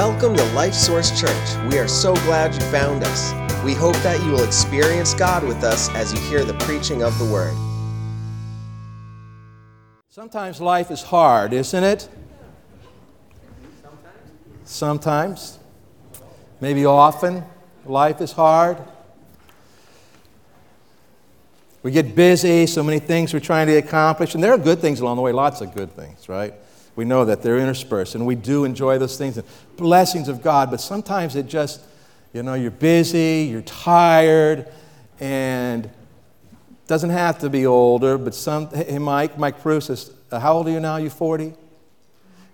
Welcome 0.00 0.34
to 0.34 0.44
Life 0.54 0.72
Source 0.72 1.10
Church. 1.20 1.70
We 1.70 1.78
are 1.78 1.86
so 1.86 2.14
glad 2.24 2.54
you 2.54 2.60
found 2.70 3.04
us. 3.04 3.34
We 3.62 3.74
hope 3.74 3.96
that 3.96 4.18
you 4.24 4.30
will 4.30 4.44
experience 4.44 5.12
God 5.12 5.44
with 5.44 5.62
us 5.62 5.90
as 5.90 6.14
you 6.14 6.20
hear 6.20 6.42
the 6.42 6.54
preaching 6.60 7.02
of 7.02 7.18
the 7.18 7.26
Word. 7.26 7.54
Sometimes 10.08 10.58
life 10.58 10.90
is 10.90 11.02
hard, 11.02 11.52
isn't 11.52 11.84
it? 11.84 12.08
Sometimes. 14.64 15.58
Maybe 16.62 16.86
often. 16.86 17.44
Life 17.84 18.22
is 18.22 18.32
hard. 18.32 18.78
We 21.82 21.90
get 21.90 22.14
busy, 22.14 22.66
so 22.66 22.82
many 22.82 23.00
things 23.00 23.34
we're 23.34 23.40
trying 23.40 23.66
to 23.66 23.76
accomplish, 23.76 24.34
and 24.34 24.42
there 24.42 24.54
are 24.54 24.58
good 24.58 24.78
things 24.78 25.00
along 25.00 25.16
the 25.16 25.22
way, 25.22 25.32
lots 25.32 25.60
of 25.60 25.74
good 25.74 25.92
things, 25.92 26.26
right? 26.26 26.54
We 26.96 27.04
know 27.04 27.24
that 27.24 27.42
they're 27.42 27.58
interspersed, 27.58 28.14
and 28.14 28.26
we 28.26 28.34
do 28.34 28.64
enjoy 28.64 28.98
those 28.98 29.16
things 29.16 29.38
and 29.38 29.46
blessings 29.76 30.28
of 30.28 30.42
God, 30.42 30.70
but 30.70 30.80
sometimes 30.80 31.36
it 31.36 31.46
just, 31.46 31.80
you 32.32 32.42
know, 32.42 32.54
you're 32.54 32.70
busy, 32.70 33.48
you're 33.50 33.62
tired, 33.62 34.66
and 35.20 35.88
doesn't 36.86 37.10
have 37.10 37.38
to 37.38 37.48
be 37.48 37.66
older, 37.66 38.18
but 38.18 38.34
some, 38.34 38.68
hey, 38.70 38.98
Mike, 38.98 39.38
Mike 39.38 39.62
Bruce 39.62 39.86
says, 39.86 40.12
uh, 40.32 40.40
how 40.40 40.54
old 40.54 40.66
are 40.66 40.72
you 40.72 40.80
now? 40.80 40.96
You 40.96 41.10
40? 41.10 41.54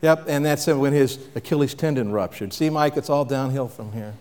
Yep, 0.02 0.26
and 0.28 0.44
that's 0.44 0.66
when 0.66 0.92
his 0.92 1.18
Achilles 1.34 1.74
tendon 1.74 2.12
ruptured. 2.12 2.52
See, 2.52 2.68
Mike, 2.68 2.96
it's 2.96 3.08
all 3.08 3.24
downhill 3.24 3.68
from 3.68 3.92
here. 3.92 4.14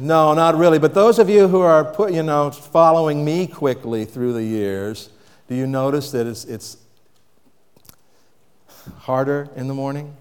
No, 0.00 0.32
not 0.32 0.56
really. 0.56 0.78
But 0.78 0.94
those 0.94 1.18
of 1.18 1.28
you 1.28 1.46
who 1.46 1.60
are 1.60 1.84
put, 1.84 2.12
you 2.12 2.22
know, 2.22 2.50
following 2.50 3.24
me 3.24 3.46
quickly 3.46 4.06
through 4.06 4.32
the 4.32 4.42
years, 4.42 5.10
do 5.50 5.56
you 5.56 5.66
notice 5.66 6.12
that 6.12 6.28
it's, 6.28 6.44
it's 6.44 6.76
harder 8.98 9.48
in 9.56 9.66
the 9.66 9.74
morning? 9.74 10.16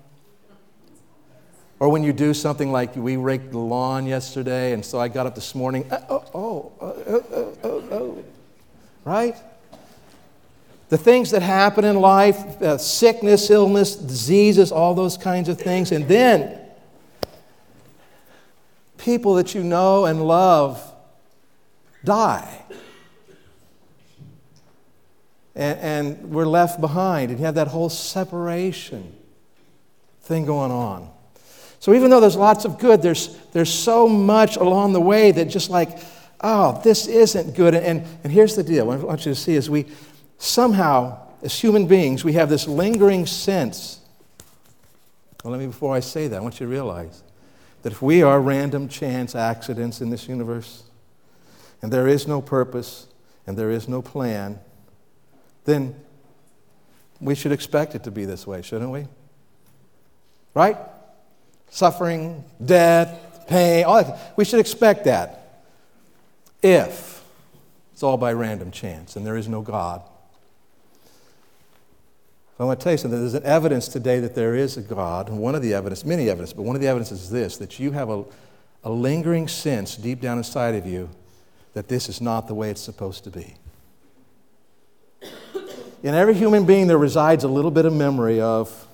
Or 1.80 1.90
when 1.90 2.04
you 2.04 2.14
do 2.14 2.34
something 2.34 2.72
like 2.72 2.96
we 2.96 3.16
raked 3.16 3.52
the 3.52 3.60
lawn 3.60 4.08
yesterday, 4.08 4.74
and 4.74 4.84
so 4.84 5.00
I 5.00 5.08
got 5.08 5.28
up 5.28 5.36
this 5.36 5.54
morning, 5.54 5.86
uh, 5.92 6.00
oh, 6.10 6.26
oh, 6.34 6.72
oh, 6.82 7.04
oh, 7.08 7.26
oh, 7.32 7.58
oh, 7.64 7.84
oh. 7.92 8.24
right? 9.06 9.36
The 10.90 10.98
things 10.98 11.30
that 11.30 11.44
happen 11.44 11.86
in 11.86 11.98
life, 11.98 12.60
uh, 12.64 12.80
sickness, 12.80 13.52
illness, 13.52 13.96
diseases, 13.96 14.72
all 14.72 14.96
those 14.96 15.16
kinds 15.16 15.48
of 15.48 15.62
things, 15.62 15.92
and 15.92 16.08
then 16.08 16.60
people 18.98 19.36
that 19.36 19.54
you 19.54 19.64
know 19.64 20.06
and 20.06 20.24
love 20.24 20.84
die. 22.04 22.64
And, 25.60 25.80
and, 25.80 26.32
we're 26.32 26.48
left 26.48 26.80
behind, 26.80 27.32
and 27.32 27.40
you 27.40 27.46
have 27.46 27.56
that 27.56 27.68
whole 27.68 27.90
separation 27.90 29.14
thing 30.22 30.46
going 30.46 30.72
on. 30.72 31.10
So, 31.82 31.94
even 31.94 32.10
though 32.10 32.22
there's 32.22 32.38
lots 32.38 32.64
of 32.64 32.80
good, 32.80 33.02
there's, 33.02 33.38
there's 33.52 33.70
so 33.70 34.08
much 34.08 34.56
along 34.56 34.94
the 34.94 35.02
way 35.02 35.34
that 35.34 35.50
just 35.50 35.70
like, 35.70 36.00
oh, 36.40 36.80
this 36.86 37.08
isn't 37.08 37.56
good. 37.56 37.76
And, 37.76 38.06
and 38.24 38.32
here's 38.32 38.56
the 38.56 38.64
deal 38.64 38.88
What 38.88 39.02
I 39.02 39.04
want 39.04 39.26
you 39.26 39.34
to 39.34 39.40
see 39.40 39.56
is 39.56 39.70
we 39.70 39.88
somehow, 40.38 41.20
as 41.44 41.60
human 41.60 41.88
beings, 41.88 42.24
we 42.24 42.34
have 42.34 42.48
this 42.48 42.66
lingering 42.66 43.26
sense. 43.26 44.00
Well, 45.44 45.52
let 45.52 45.60
me, 45.60 45.68
before 45.68 45.94
I 45.94 46.00
say 46.00 46.30
that, 46.30 46.38
I 46.38 46.40
want 46.40 46.62
you 46.62 46.68
to 46.68 46.72
realize 46.72 47.22
that 47.82 47.92
if 47.92 48.02
we 48.02 48.24
are 48.24 48.40
random 48.40 48.88
chance 48.88 49.36
accidents 49.36 50.00
in 50.00 50.10
this 50.10 50.30
universe, 50.30 50.84
and 51.82 51.92
there 51.92 52.08
is 52.08 52.28
no 52.28 52.42
purpose, 52.42 53.08
and 53.46 53.58
there 53.58 53.72
is 53.72 53.90
no 53.90 54.02
plan, 54.02 54.60
then 55.70 55.96
we 57.22 57.36
should 57.36 57.52
expect 57.52 57.96
it 57.96 58.04
to 58.04 58.12
be 58.12 58.26
this 58.26 58.48
way, 58.48 58.62
shouldn't 58.62 58.92
we? 58.92 59.06
Right? 60.54 60.78
Suffering, 61.70 62.44
death, 62.64 63.46
pain, 63.48 63.86
all 63.86 64.04
that. 64.04 64.34
We 64.36 64.46
should 64.46 64.60
expect 64.60 65.06
that. 65.06 65.64
If 66.62 67.24
it's 67.94 68.04
all 68.04 68.18
by 68.18 68.34
random 68.34 68.72
chance 68.72 69.16
and 69.16 69.26
there 69.26 69.38
is 69.38 69.48
no 69.48 69.62
God. 69.62 70.02
I 72.60 72.66
want 72.66 72.80
to 72.80 72.84
tell 72.84 72.92
you 72.92 72.98
something. 72.98 73.20
There's 73.20 73.34
an 73.34 73.46
evidence 73.46 73.88
today 73.88 74.20
that 74.20 74.36
there 74.36 74.54
is 74.54 74.76
a 74.76 74.82
God. 74.82 75.30
One 75.30 75.56
of 75.56 75.62
the 75.62 75.74
evidence, 75.74 76.04
many 76.04 76.30
evidence, 76.30 76.52
but 76.52 76.64
one 76.64 76.76
of 76.76 76.82
the 76.82 76.90
evidence 76.90 77.12
is 77.12 77.30
this 77.30 77.58
that 77.58 77.80
you 77.80 77.92
have 77.92 78.10
a, 78.10 78.26
a 78.84 78.90
lingering 78.90 79.48
sense 79.48 79.96
deep 79.96 80.20
down 80.20 80.38
inside 80.38 80.76
of 80.76 80.86
you 80.86 81.10
that 81.74 81.88
this 81.88 82.10
is 82.10 82.20
not 82.20 82.48
the 82.48 82.54
way 82.54 82.70
it's 82.70 82.82
supposed 82.82 83.24
to 83.24 83.30
be. 83.30 83.56
In 86.02 86.16
every 86.16 86.34
human 86.34 86.66
being, 86.66 86.88
there 86.88 86.98
resides 86.98 87.44
a 87.44 87.50
little 87.50 87.72
bit 87.72 87.86
of 87.86 87.94
memory 87.94 88.40
of 88.40 88.88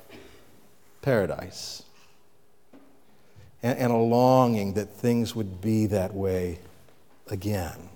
paradise 1.03 1.83
and, 3.61 3.77
and 3.77 3.91
a 3.91 3.97
longing 3.97 4.73
that 4.73 4.89
things 4.89 5.35
would 5.35 5.61
be 5.61 5.85
that 5.87 6.15
way 6.15 6.57
again. 7.27 7.89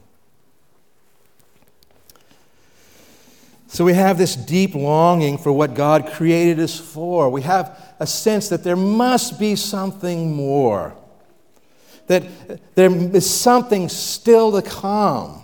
So 3.68 3.84
we 3.86 3.94
have 3.94 4.18
this 4.18 4.36
deep 4.36 4.76
longing 4.76 5.38
for 5.38 5.52
what 5.52 5.74
God 5.74 6.08
created 6.12 6.60
us 6.60 6.80
for. 6.80 7.30
We 7.30 7.44
have 7.44 7.80
a 8.00 8.08
sense 8.08 8.50
that 8.50 8.64
there 8.64 8.76
must 8.76 9.40
be 9.40 9.56
something 9.56 10.36
more, 10.36 10.96
that 12.08 12.26
there 12.76 12.92
is 12.92 13.30
something 13.30 13.90
still 13.90 14.52
to 14.52 14.68
come, 14.68 15.44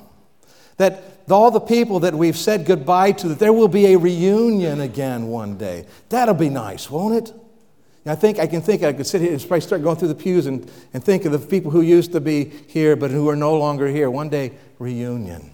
that 0.77 1.14
all 1.31 1.51
the 1.51 1.59
people 1.59 1.99
that 2.01 2.13
we've 2.13 2.37
said 2.37 2.65
goodbye 2.65 3.13
to, 3.13 3.29
that 3.29 3.39
there 3.39 3.53
will 3.53 3.67
be 3.67 3.93
a 3.93 3.97
reunion 3.97 4.81
again 4.81 5.27
one 5.27 5.57
day. 5.57 5.85
That'll 6.09 6.35
be 6.35 6.49
nice, 6.49 6.89
won't 6.89 7.15
it? 7.15 7.33
I 8.07 8.13
think 8.13 8.37
I 8.37 8.45
can 8.45 8.61
think 8.61 8.83
I 8.83 8.93
could 8.93 9.07
sit 9.07 9.21
here 9.21 9.31
and 9.31 9.41
probably 9.41 9.61
start 9.61 9.81
going 9.81 9.97
through 9.97 10.09
the 10.09 10.15
pews 10.15 10.45
and, 10.45 10.69
and 10.93 11.03
think 11.03 11.25
of 11.25 11.31
the 11.31 11.39
people 11.39 11.71
who 11.71 11.81
used 11.81 12.11
to 12.11 12.21
be 12.21 12.51
here 12.67 12.95
but 12.95 13.09
who 13.09 13.27
are 13.29 13.35
no 13.35 13.57
longer 13.57 13.87
here. 13.87 14.11
One 14.11 14.29
day, 14.29 14.51
reunion 14.77 15.51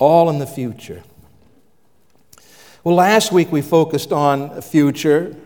all 0.00 0.30
in 0.30 0.38
the 0.38 0.46
future. 0.46 1.04
Well, 2.82 2.96
last 2.96 3.30
week 3.30 3.52
we 3.52 3.60
focused 3.62 4.12
on 4.12 4.62
future 4.62 5.36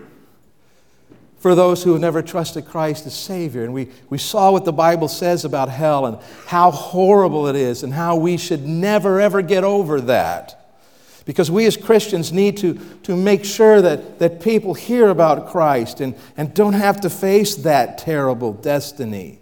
for 1.44 1.54
those 1.54 1.82
who 1.82 1.92
have 1.92 2.00
never 2.00 2.22
trusted 2.22 2.64
Christ 2.64 3.04
as 3.04 3.12
Savior. 3.12 3.64
And 3.64 3.74
we, 3.74 3.90
we 4.08 4.16
saw 4.16 4.50
what 4.50 4.64
the 4.64 4.72
Bible 4.72 5.08
says 5.08 5.44
about 5.44 5.68
hell 5.68 6.06
and 6.06 6.16
how 6.46 6.70
horrible 6.70 7.48
it 7.48 7.54
is 7.54 7.82
and 7.82 7.92
how 7.92 8.16
we 8.16 8.38
should 8.38 8.66
never, 8.66 9.20
ever 9.20 9.42
get 9.42 9.62
over 9.62 10.00
that. 10.00 10.78
Because 11.26 11.50
we 11.50 11.66
as 11.66 11.76
Christians 11.76 12.32
need 12.32 12.56
to, 12.56 12.80
to 13.02 13.14
make 13.14 13.44
sure 13.44 13.82
that, 13.82 14.20
that 14.20 14.40
people 14.40 14.72
hear 14.72 15.10
about 15.10 15.50
Christ 15.50 16.00
and, 16.00 16.14
and 16.38 16.54
don't 16.54 16.72
have 16.72 17.02
to 17.02 17.10
face 17.10 17.56
that 17.56 17.98
terrible 17.98 18.54
destiny. 18.54 19.38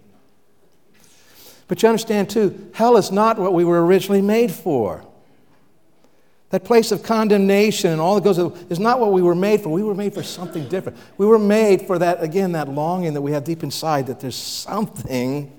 But 1.69 1.83
you 1.83 1.87
understand, 1.87 2.29
too, 2.29 2.69
hell 2.73 2.97
is 2.97 3.13
not 3.13 3.39
what 3.39 3.53
we 3.53 3.63
were 3.63 3.85
originally 3.85 4.21
made 4.21 4.51
for. 4.51 5.05
That 6.53 6.65
place 6.65 6.91
of 6.91 7.01
condemnation 7.01 7.89
and 7.89 7.99
all 7.99 8.13
that 8.13 8.23
goes 8.23 8.37
is 8.69 8.77
not 8.77 8.99
what 8.99 9.11
we 9.11 9.23
were 9.23 9.33
made 9.33 9.61
for. 9.61 9.69
We 9.69 9.81
were 9.81 9.95
made 9.95 10.13
for 10.13 10.21
something 10.21 10.69
different. 10.69 10.99
We 11.17 11.25
were 11.25 11.39
made 11.39 11.81
for 11.81 11.97
that, 11.97 12.21
again, 12.21 12.51
that 12.51 12.69
longing 12.69 13.15
that 13.15 13.21
we 13.23 13.31
have 13.31 13.43
deep 13.43 13.63
inside 13.63 14.05
that 14.05 14.19
there's 14.19 14.35
something 14.35 15.51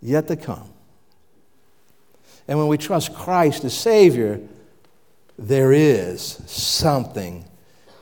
yet 0.00 0.28
to 0.28 0.36
come. 0.36 0.68
And 2.46 2.56
when 2.56 2.68
we 2.68 2.78
trust 2.78 3.12
Christ 3.12 3.64
as 3.64 3.76
Savior, 3.76 4.40
there 5.36 5.72
is 5.72 6.40
something 6.46 7.44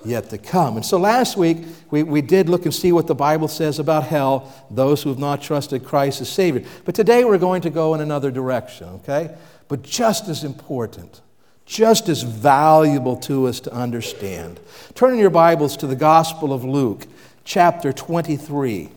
yet 0.04 0.28
to 0.28 0.36
come. 0.36 0.76
And 0.76 0.84
so 0.84 0.98
last 0.98 1.38
week, 1.38 1.64
we, 1.90 2.02
we 2.02 2.20
did 2.20 2.50
look 2.50 2.66
and 2.66 2.74
see 2.74 2.92
what 2.92 3.06
the 3.06 3.14
Bible 3.14 3.48
says 3.48 3.78
about 3.78 4.04
hell, 4.04 4.52
those 4.70 5.02
who 5.02 5.08
have 5.08 5.18
not 5.18 5.40
trusted 5.40 5.86
Christ 5.86 6.20
as 6.20 6.28
Savior. 6.28 6.68
But 6.84 6.94
today 6.94 7.24
we're 7.24 7.38
going 7.38 7.62
to 7.62 7.70
go 7.70 7.94
in 7.94 8.02
another 8.02 8.30
direction, 8.30 8.88
okay? 8.88 9.34
But 9.72 9.80
just 9.80 10.28
as 10.28 10.44
important, 10.44 11.22
just 11.64 12.10
as 12.10 12.24
valuable 12.24 13.16
to 13.20 13.46
us 13.46 13.58
to 13.60 13.72
understand. 13.72 14.60
Turn 14.94 15.14
in 15.14 15.18
your 15.18 15.30
Bibles 15.30 15.78
to 15.78 15.86
the 15.86 15.96
Gospel 15.96 16.52
of 16.52 16.62
Luke, 16.62 17.06
chapter 17.44 17.90
23. 17.90 18.90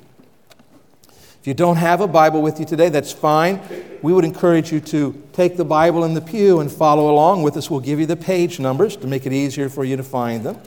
If 1.08 1.48
you 1.48 1.54
don't 1.54 1.78
have 1.78 2.02
a 2.02 2.10
Bible 2.10 2.42
with 2.42 2.60
you 2.60 2.66
today, 2.66 2.90
that's 2.90 3.14
fine. 3.14 3.62
We 4.02 4.12
would 4.12 4.26
encourage 4.26 4.74
you 4.74 4.82
to 4.82 5.24
take 5.32 5.56
the 5.56 5.64
Bible 5.64 6.04
in 6.04 6.14
the 6.14 6.20
pew 6.20 6.60
and 6.60 6.70
follow 6.70 7.10
along 7.10 7.44
with 7.44 7.56
us. 7.56 7.70
We'll 7.70 7.80
give 7.80 8.02
you 8.02 8.06
the 8.06 8.18
page 8.18 8.60
numbers 8.60 8.98
to 8.98 9.08
make 9.08 9.26
it 9.26 9.32
easier 9.32 9.70
for 9.70 9.86
you 9.86 9.96
to 9.96 10.04
find 10.04 10.44
them. 10.44 10.60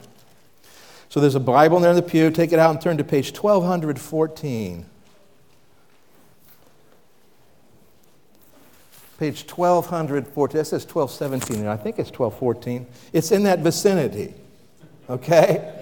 So 1.09 1.19
there's 1.19 1.35
a 1.35 1.39
Bible 1.39 1.77
in 1.77 1.83
there 1.83 1.91
in 1.91 1.95
the 1.95 2.01
pew. 2.01 2.31
Take 2.31 2.51
it 2.51 2.57
out 2.57 2.71
and 2.71 2.81
turn 2.81 2.97
to 2.97 3.03
page 3.03 3.31
1214. 3.31 4.87
Page 9.19 9.51
1214. 9.51 10.57
That 10.57 10.65
says 10.65 10.85
1217. 10.85 11.59
and 11.59 11.69
I 11.69 11.75
think 11.75 11.99
it's 11.99 12.09
1214. 12.09 12.87
It's 13.11 13.33
in 13.33 13.43
that 13.43 13.59
vicinity. 13.59 14.33
Okay? 15.09 15.75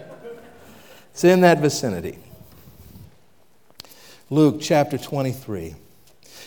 It's 1.12 1.24
in 1.24 1.42
that 1.42 1.60
vicinity. 1.60 2.18
Luke 4.31 4.57
chapter 4.60 4.98
23. 4.98 5.75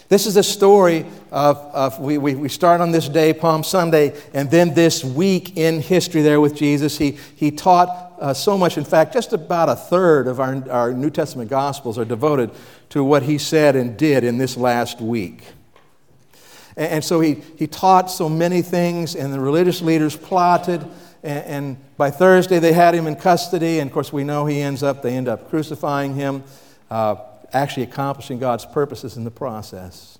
This 0.08 0.26
is 0.26 0.36
a 0.36 0.42
story 0.42 1.06
of, 1.30 1.58
of 1.58 2.00
we, 2.00 2.18
we, 2.18 2.34
we 2.34 2.48
start 2.48 2.80
on 2.80 2.90
this 2.90 3.08
day, 3.08 3.32
Palm 3.34 3.62
Sunday, 3.62 4.20
and 4.34 4.50
then 4.50 4.74
this 4.74 5.04
week 5.04 5.56
in 5.56 5.80
history 5.80 6.22
there 6.22 6.40
with 6.40 6.56
Jesus. 6.56 6.98
He, 6.98 7.18
he 7.36 7.52
taught 7.52 8.16
uh, 8.18 8.34
so 8.34 8.58
much. 8.58 8.76
In 8.76 8.84
fact, 8.84 9.12
just 9.12 9.32
about 9.32 9.68
a 9.68 9.76
third 9.76 10.26
of 10.26 10.40
our, 10.40 10.68
our 10.68 10.92
New 10.92 11.10
Testament 11.10 11.50
Gospels 11.50 11.98
are 11.98 12.04
devoted 12.04 12.50
to 12.88 13.04
what 13.04 13.22
he 13.22 13.38
said 13.38 13.76
and 13.76 13.96
did 13.96 14.24
in 14.24 14.38
this 14.38 14.56
last 14.56 15.00
week. 15.00 15.44
And, 16.76 17.04
so 17.04 17.20
he, 17.20 17.42
he 17.56 17.66
taught 17.66 18.10
so 18.10 18.28
many 18.28 18.62
things, 18.62 19.16
and 19.16 19.32
the 19.32 19.40
religious 19.40 19.82
leaders 19.82 20.16
plotted. 20.16 20.82
And, 21.22 21.44
and, 21.44 21.96
by 21.96 22.10
Thursday, 22.10 22.58
they 22.58 22.72
had 22.72 22.94
him 22.94 23.06
in 23.06 23.16
custody. 23.16 23.78
And 23.78 23.90
of 23.90 23.94
course, 23.94 24.12
we 24.12 24.24
know 24.24 24.46
he 24.46 24.60
ends 24.60 24.82
up, 24.82 25.02
they 25.02 25.14
end 25.14 25.28
up 25.28 25.50
crucifying 25.50 26.14
him. 26.14 26.42
Uh, 26.90 27.16
actually 27.52 27.82
accomplishing 27.84 28.38
God's 28.38 28.64
purposes 28.64 29.16
in 29.16 29.24
the 29.24 29.30
process. 29.30 30.18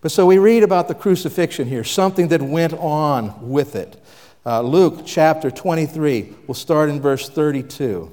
But 0.00 0.10
so 0.10 0.26
we 0.26 0.38
read 0.38 0.62
about 0.62 0.88
the 0.88 0.94
crucifixion 0.94 1.68
here, 1.68 1.84
something 1.84 2.28
that 2.28 2.42
went 2.42 2.72
on 2.74 3.48
with 3.48 3.76
it. 3.76 4.02
Uh, 4.44 4.60
Luke 4.60 5.02
chapter 5.06 5.50
23, 5.50 6.34
we'll 6.46 6.54
start 6.54 6.88
in 6.88 7.00
verse 7.00 7.28
32. 7.28 8.10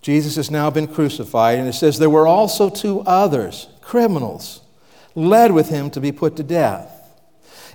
Jesus 0.00 0.36
has 0.36 0.50
now 0.50 0.70
been 0.70 0.86
crucified, 0.86 1.58
and 1.58 1.68
it 1.68 1.74
says, 1.74 1.98
There 1.98 2.10
were 2.10 2.26
also 2.26 2.70
two 2.70 3.00
others, 3.00 3.68
criminals, 3.80 4.60
led 5.14 5.52
with 5.52 5.68
him 5.68 5.90
to 5.90 6.00
be 6.00 6.12
put 6.12 6.36
to 6.36 6.42
death. 6.42 6.90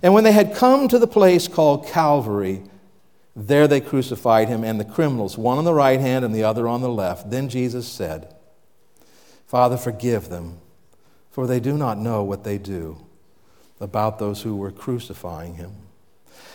And 0.01 0.13
when 0.13 0.24
they 0.24 0.31
had 0.31 0.56
come 0.56 0.88
to 0.88 1.00
the 1.00 1.07
place 1.07 1.47
called 1.47 1.88
Calvary, 1.88 2.63
there 3.36 3.68
they 3.68 3.81
crucified 3.81 4.47
him 4.50 4.63
and 4.63 4.80
the 4.80 4.86
criminals, 4.86 5.38
one 5.38 5.57
on 5.57 5.65
the 5.65 5.74
right 5.74 6.00
hand 6.00 6.25
and 6.25 6.33
the 6.33 6.44
other 6.44 6.68
on 6.68 6.81
the 6.81 6.89
left. 6.89 7.30
Then 7.30 7.50
Jesus 7.50 7.88
said, 7.88 8.33
Father, 9.45 9.77
forgive 9.77 10.30
them, 10.30 10.59
for 11.31 11.47
they 11.47 11.59
do 11.59 11.77
not 11.77 11.97
know 11.97 12.24
what 12.24 12.44
they 12.44 12.57
do 12.57 12.97
about 13.80 14.19
those 14.19 14.41
who 14.41 14.56
were 14.56 14.71
crucifying 14.71 15.56
him. 15.56 15.74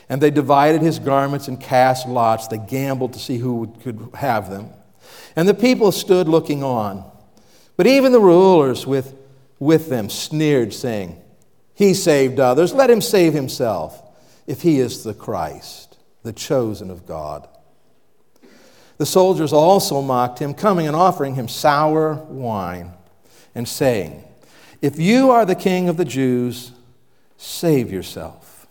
And 0.09 0.21
they 0.21 0.31
divided 0.31 0.83
his 0.83 0.99
garments 0.99 1.49
and 1.49 1.59
cast 1.59 2.07
lots. 2.07 2.47
They 2.47 2.59
gambled 2.59 3.15
to 3.15 3.19
see 3.19 3.39
who 3.39 3.75
could 3.83 4.11
have 4.15 4.51
them. 4.51 4.69
And 5.35 5.49
the 5.49 5.55
people 5.55 5.91
stood 5.93 6.29
looking 6.29 6.63
on. 6.63 7.11
But 7.77 7.87
even 7.87 8.13
the 8.13 8.21
rulers 8.21 8.87
with, 8.87 9.17
with 9.59 9.89
them 9.89 10.11
sneered, 10.11 10.73
saying, 10.73 11.21
He 11.75 11.95
saved 11.95 12.41
others. 12.41 12.73
Let 12.73 12.91
him 12.91 13.01
save 13.01 13.33
himself, 13.33 14.03
if 14.47 14.63
he 14.63 14.81
is 14.81 15.05
the 15.05 15.15
Christ, 15.15 15.99
the 16.23 16.33
chosen 16.33 16.91
of 16.91 17.07
God. 17.07 17.49
The 18.97 19.07
soldiers 19.07 19.53
also 19.53 20.01
mocked 20.03 20.39
him, 20.39 20.55
coming 20.55 20.87
and 20.87 20.97
offering 20.97 21.35
him 21.35 21.49
sour 21.49 22.15
wine, 22.15 22.93
and 23.55 23.69
saying, 23.69 24.25
If 24.81 24.99
you 24.99 25.31
are 25.31 25.45
the 25.45 25.55
king 25.55 25.89
of 25.89 25.97
the 25.97 26.05
Jews, 26.05 26.73
save 27.37 27.93
yourself. 27.93 28.67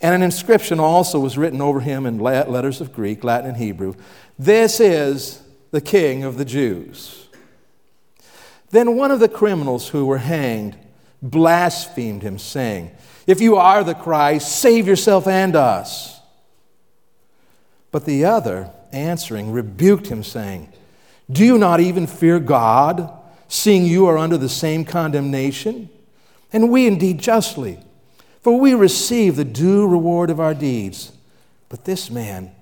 And 0.00 0.14
an 0.14 0.22
inscription 0.22 0.80
also 0.80 1.20
was 1.20 1.38
written 1.38 1.60
over 1.60 1.80
him 1.80 2.06
in 2.06 2.18
letters 2.18 2.80
of 2.80 2.92
Greek, 2.92 3.22
Latin, 3.22 3.50
and 3.50 3.56
Hebrew 3.56 3.94
This 4.38 4.80
is 4.80 5.42
the 5.70 5.80
king 5.80 6.24
of 6.24 6.38
the 6.38 6.44
Jews. 6.44 7.21
Then 8.72 8.96
one 8.96 9.10
of 9.10 9.20
the 9.20 9.28
criminals 9.28 9.90
who 9.90 10.06
were 10.06 10.18
hanged 10.18 10.76
blasphemed 11.20 12.22
him, 12.22 12.38
saying, 12.38 12.90
If 13.26 13.40
you 13.40 13.56
are 13.56 13.84
the 13.84 13.94
Christ, 13.94 14.60
save 14.60 14.88
yourself 14.88 15.28
and 15.28 15.54
us. 15.54 16.20
But 17.90 18.06
the 18.06 18.24
other, 18.24 18.70
answering, 18.90 19.52
rebuked 19.52 20.06
him, 20.06 20.24
saying, 20.24 20.72
Do 21.30 21.44
you 21.44 21.58
not 21.58 21.80
even 21.80 22.06
fear 22.06 22.40
God, 22.40 23.12
seeing 23.46 23.84
you 23.84 24.06
are 24.06 24.16
under 24.16 24.38
the 24.38 24.48
same 24.48 24.86
condemnation? 24.86 25.90
And 26.50 26.70
we 26.70 26.86
indeed 26.86 27.18
justly, 27.18 27.78
for 28.40 28.58
we 28.58 28.72
receive 28.72 29.36
the 29.36 29.44
due 29.44 29.86
reward 29.86 30.30
of 30.30 30.40
our 30.40 30.54
deeds. 30.54 31.12
But 31.68 31.84
this 31.84 32.10
man 32.10 32.52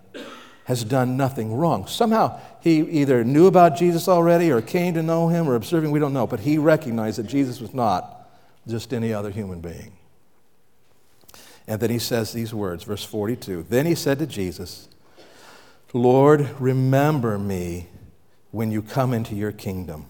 has 0.70 0.84
done 0.84 1.16
nothing 1.16 1.52
wrong. 1.52 1.84
Somehow 1.88 2.38
he 2.60 2.78
either 2.78 3.24
knew 3.24 3.48
about 3.48 3.76
Jesus 3.76 4.06
already 4.06 4.52
or 4.52 4.62
came 4.62 4.94
to 4.94 5.02
know 5.02 5.26
him 5.26 5.48
or 5.48 5.56
observing, 5.56 5.90
we 5.90 5.98
don't 5.98 6.12
know, 6.12 6.28
but 6.28 6.38
he 6.38 6.58
recognized 6.58 7.18
that 7.18 7.26
Jesus 7.26 7.60
was 7.60 7.74
not 7.74 8.30
just 8.68 8.94
any 8.94 9.12
other 9.12 9.32
human 9.32 9.60
being. 9.60 9.96
And 11.66 11.80
then 11.80 11.90
he 11.90 11.98
says 11.98 12.32
these 12.32 12.54
words, 12.54 12.84
verse 12.84 13.04
42 13.04 13.64
Then 13.64 13.84
he 13.84 13.96
said 13.96 14.20
to 14.20 14.28
Jesus, 14.28 14.88
Lord, 15.92 16.48
remember 16.60 17.36
me 17.36 17.88
when 18.52 18.70
you 18.70 18.80
come 18.80 19.12
into 19.12 19.34
your 19.34 19.50
kingdom. 19.50 20.06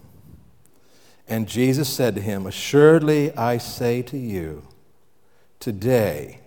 And 1.27 1.49
Jesus 1.49 1.89
said 1.89 2.15
to 2.17 2.21
him, 2.21 2.47
Assuredly 2.47 3.35
I 3.35 3.57
say 3.57 4.03
to 4.03 4.19
you, 4.19 4.69
today 5.59 6.41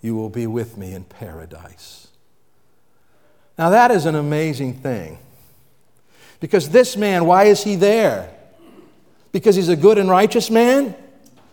you 0.00 0.16
will 0.16 0.30
be 0.30 0.48
with 0.48 0.76
me 0.76 0.92
in 0.92 1.04
paradise. 1.04 2.05
Now 3.58 3.70
that 3.70 3.90
is 3.90 4.06
an 4.06 4.14
amazing 4.14 4.74
thing. 4.74 5.18
Because 6.40 6.68
this 6.68 6.96
man, 6.96 7.24
why 7.24 7.44
is 7.44 7.64
he 7.64 7.76
there? 7.76 8.30
Because 9.32 9.56
he's 9.56 9.68
a 9.68 9.76
good 9.76 9.98
and 9.98 10.08
righteous 10.08 10.50
man? 10.50 10.94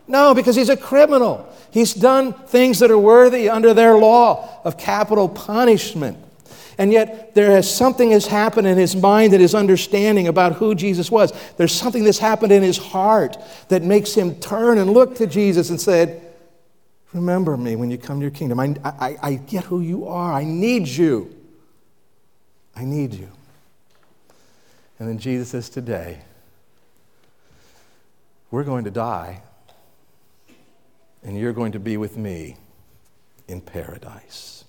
No, 0.07 0.33
because 0.33 0.55
he's 0.55 0.69
a 0.69 0.77
criminal. 0.77 1.47
He's 1.71 1.94
done 1.94 2.33
things 2.33 2.79
that 2.79 2.91
are 2.91 2.97
worthy 2.97 3.50
under 3.50 3.73
their 3.73 3.97
law 3.97 4.61
of 4.63 4.77
capital 4.77 5.29
punishment. 5.29 6.17
And 6.77 6.91
yet, 6.91 7.35
there 7.35 7.51
has 7.51 7.73
something 7.73 8.11
has 8.11 8.25
happened 8.25 8.67
in 8.67 8.77
his 8.77 8.95
mind 8.95 9.33
and 9.33 9.41
his 9.41 9.53
understanding 9.53 10.27
about 10.27 10.53
who 10.53 10.75
Jesus 10.75 11.11
was. 11.11 11.31
There's 11.55 11.71
something 11.71 12.03
that's 12.03 12.19
happened 12.19 12.51
in 12.51 12.63
his 12.63 12.77
heart 12.77 13.38
that 13.69 13.83
makes 13.83 14.13
him 14.13 14.35
turn 14.35 14.79
and 14.79 14.91
look 14.91 15.15
to 15.17 15.27
Jesus 15.27 15.69
and 15.69 15.79
said, 15.79 16.21
Remember 17.13 17.55
me 17.57 17.75
when 17.75 17.91
you 17.91 18.00
come 18.00 18.17
to 18.17 18.23
your 18.23 18.31
kingdom. 18.31 18.59
I, 18.59 18.75
I, 18.83 19.17
I 19.21 19.33
get 19.35 19.65
who 19.65 19.81
you 19.81 20.07
are. 20.07 20.33
I 20.33 20.44
need 20.44 20.88
you. 20.88 21.33
I 22.75 22.85
need 22.85 23.13
you. 23.13 23.29
And 24.99 25.07
then 25.07 25.17
Jesus 25.17 25.49
says, 25.49 25.69
Today, 25.69 26.19
we're 28.51 28.63
going 28.63 28.83
to 28.83 28.91
die, 28.91 29.41
and 31.23 31.37
you're 31.37 31.53
going 31.53 31.71
to 31.73 31.79
be 31.79 31.97
with 31.97 32.17
me 32.17 32.57
in 33.47 33.61
paradise. 33.61 34.63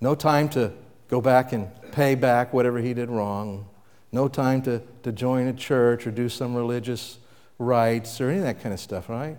No 0.00 0.14
time 0.14 0.48
to 0.50 0.72
go 1.08 1.20
back 1.20 1.52
and 1.52 1.68
pay 1.92 2.14
back 2.14 2.52
whatever 2.52 2.78
he 2.78 2.94
did 2.94 3.08
wrong. 3.08 3.66
No 4.12 4.28
time 4.28 4.62
to, 4.62 4.82
to 5.02 5.12
join 5.12 5.48
a 5.48 5.52
church 5.52 6.06
or 6.06 6.10
do 6.10 6.28
some 6.28 6.54
religious 6.54 7.18
rites 7.58 8.20
or 8.20 8.28
any 8.28 8.38
of 8.38 8.44
that 8.44 8.62
kind 8.62 8.72
of 8.72 8.80
stuff, 8.80 9.08
right? 9.08 9.38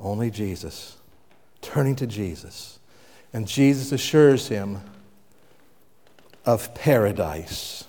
Only 0.00 0.30
Jesus. 0.30 0.96
Turning 1.60 1.96
to 1.96 2.06
Jesus. 2.06 2.78
And 3.32 3.46
Jesus 3.46 3.92
assures 3.92 4.48
him 4.48 4.80
of 6.48 6.74
paradise. 6.74 7.84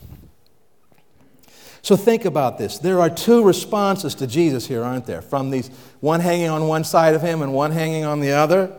So 1.81 1.95
think 1.95 2.25
about 2.25 2.57
this. 2.57 2.77
There 2.77 2.99
are 2.99 3.09
two 3.09 3.41
responses 3.41 4.15
to 4.15 4.27
Jesus 4.27 4.67
here, 4.67 4.83
aren't 4.83 5.05
there? 5.05 5.21
From 5.21 5.49
these 5.49 5.69
one 6.01 6.19
hanging 6.19 6.49
on 6.49 6.67
one 6.67 6.83
side 6.83 7.15
of 7.15 7.21
him 7.21 7.41
and 7.41 7.53
one 7.53 7.71
hanging 7.71 8.03
on 8.03 8.19
the 8.19 8.31
other. 8.31 8.69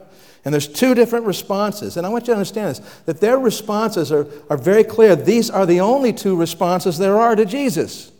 And 0.45 0.53
there's 0.53 0.69
two 0.69 0.95
different 0.95 1.25
responses. 1.25 1.97
And 1.97 2.07
I 2.07 2.11
want 2.11 2.25
you 2.25 2.35
to 2.35 2.37
understand 2.37 2.77
this 2.77 3.03
that 3.07 3.23
their 3.23 3.39
responses 3.39 4.13
are, 4.13 4.27
are 4.51 4.59
very 4.59 4.85
clear. 4.85 5.17
These 5.17 5.49
are 5.49 5.65
the 5.65 5.81
only 5.81 6.13
two 6.13 6.37
responses 6.37 6.99
there 6.99 7.19
are 7.19 7.35
to 7.35 7.47
Jesus. 7.47 8.13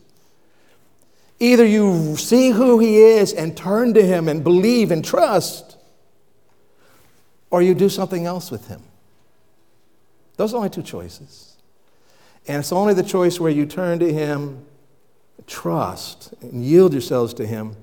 Either 1.41 1.67
you 1.67 2.17
see 2.17 2.53
who 2.53 2.79
he 2.79 3.03
is 3.03 3.35
and 3.35 3.55
turn 3.55 3.93
to 3.93 4.03
him 4.03 4.29
and 4.29 4.43
believe 4.43 4.91
and 4.91 5.05
trust, 5.05 5.77
or 7.51 7.61
you 7.61 7.75
do 7.75 7.91
something 7.91 8.25
else 8.25 8.51
with 8.51 8.67
him. 8.69 8.83
Those 10.39 10.55
are 10.55 10.57
only 10.57 10.71
two 10.71 10.83
choices. 10.83 11.50
And 12.47 12.61
it's 12.61 12.73
only 12.73 12.95
the 12.95 13.03
choice 13.03 13.39
where 13.39 13.51
you 13.51 13.67
turn 13.67 13.99
to 14.01 14.13
him, 14.13 14.65
trust, 15.47 16.35
and 16.41 16.65
yield 16.65 16.93
yourselves 16.93 17.35
to 17.35 17.47
him 17.47 17.77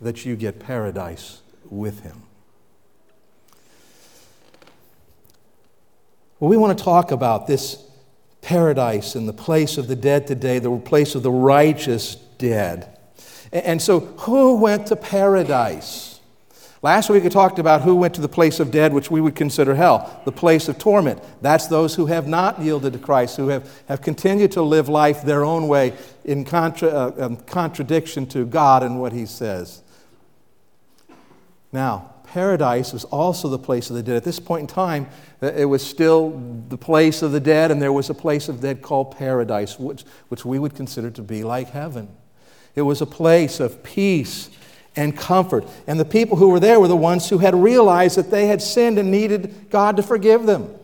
that 0.00 0.24
you 0.24 0.36
get 0.36 0.58
paradise 0.58 1.42
with 1.68 2.00
him. 2.00 2.22
Well, 6.40 6.48
we 6.48 6.56
want 6.56 6.78
to 6.78 6.84
talk 6.84 7.10
about 7.10 7.46
this 7.46 7.82
paradise 8.42 9.14
and 9.14 9.28
the 9.28 9.32
place 9.32 9.76
of 9.76 9.88
the 9.88 9.96
dead 9.96 10.26
today, 10.26 10.58
the 10.58 10.76
place 10.78 11.14
of 11.14 11.22
the 11.22 11.32
righteous 11.32 12.14
dead. 12.14 12.96
And 13.52 13.82
so, 13.82 14.00
who 14.00 14.56
went 14.56 14.86
to 14.88 14.96
paradise? 14.96 16.17
Last 16.80 17.10
week 17.10 17.24
we 17.24 17.28
talked 17.28 17.58
about 17.58 17.82
who 17.82 17.96
went 17.96 18.14
to 18.14 18.20
the 18.20 18.28
place 18.28 18.60
of 18.60 18.70
dead, 18.70 18.92
which 18.92 19.10
we 19.10 19.20
would 19.20 19.34
consider 19.34 19.74
hell, 19.74 20.22
the 20.24 20.30
place 20.30 20.68
of 20.68 20.78
torment. 20.78 21.20
That's 21.42 21.66
those 21.66 21.96
who 21.96 22.06
have 22.06 22.28
not 22.28 22.60
yielded 22.60 22.92
to 22.92 23.00
Christ, 23.00 23.36
who 23.36 23.48
have, 23.48 23.68
have 23.88 24.00
continued 24.00 24.52
to 24.52 24.62
live 24.62 24.88
life 24.88 25.22
their 25.22 25.44
own 25.44 25.66
way 25.66 25.92
in 26.24 26.44
contra, 26.44 26.88
uh, 26.88 27.12
um, 27.18 27.36
contradiction 27.36 28.26
to 28.26 28.46
God 28.46 28.84
and 28.84 29.00
what 29.00 29.12
He 29.12 29.26
says. 29.26 29.82
Now, 31.72 32.14
paradise 32.22 32.92
was 32.92 33.04
also 33.04 33.48
the 33.48 33.58
place 33.58 33.90
of 33.90 33.96
the 33.96 34.02
dead. 34.02 34.16
At 34.16 34.24
this 34.24 34.38
point 34.38 34.60
in 34.60 34.66
time, 34.68 35.08
uh, 35.42 35.52
it 35.52 35.64
was 35.64 35.84
still 35.84 36.30
the 36.68 36.78
place 36.78 37.22
of 37.22 37.32
the 37.32 37.40
dead, 37.40 37.72
and 37.72 37.82
there 37.82 37.92
was 37.92 38.08
a 38.08 38.14
place 38.14 38.48
of 38.48 38.60
dead 38.60 38.82
called 38.82 39.16
paradise, 39.16 39.80
which, 39.80 40.04
which 40.28 40.44
we 40.44 40.60
would 40.60 40.76
consider 40.76 41.10
to 41.10 41.22
be 41.22 41.42
like 41.42 41.70
heaven. 41.70 42.08
It 42.76 42.82
was 42.82 43.00
a 43.00 43.06
place 43.06 43.58
of 43.58 43.82
peace 43.82 44.50
and 44.98 45.16
comfort. 45.16 45.64
And 45.86 45.98
the 45.98 46.04
people 46.04 46.36
who 46.36 46.48
were 46.50 46.58
there 46.58 46.80
were 46.80 46.88
the 46.88 46.96
ones 46.96 47.28
who 47.28 47.38
had 47.38 47.54
realized 47.54 48.18
that 48.18 48.32
they 48.32 48.48
had 48.48 48.60
sinned 48.60 48.98
and 48.98 49.12
needed 49.12 49.70
God 49.70 49.96
to 49.96 50.02
forgive 50.02 50.44
them. 50.44 50.74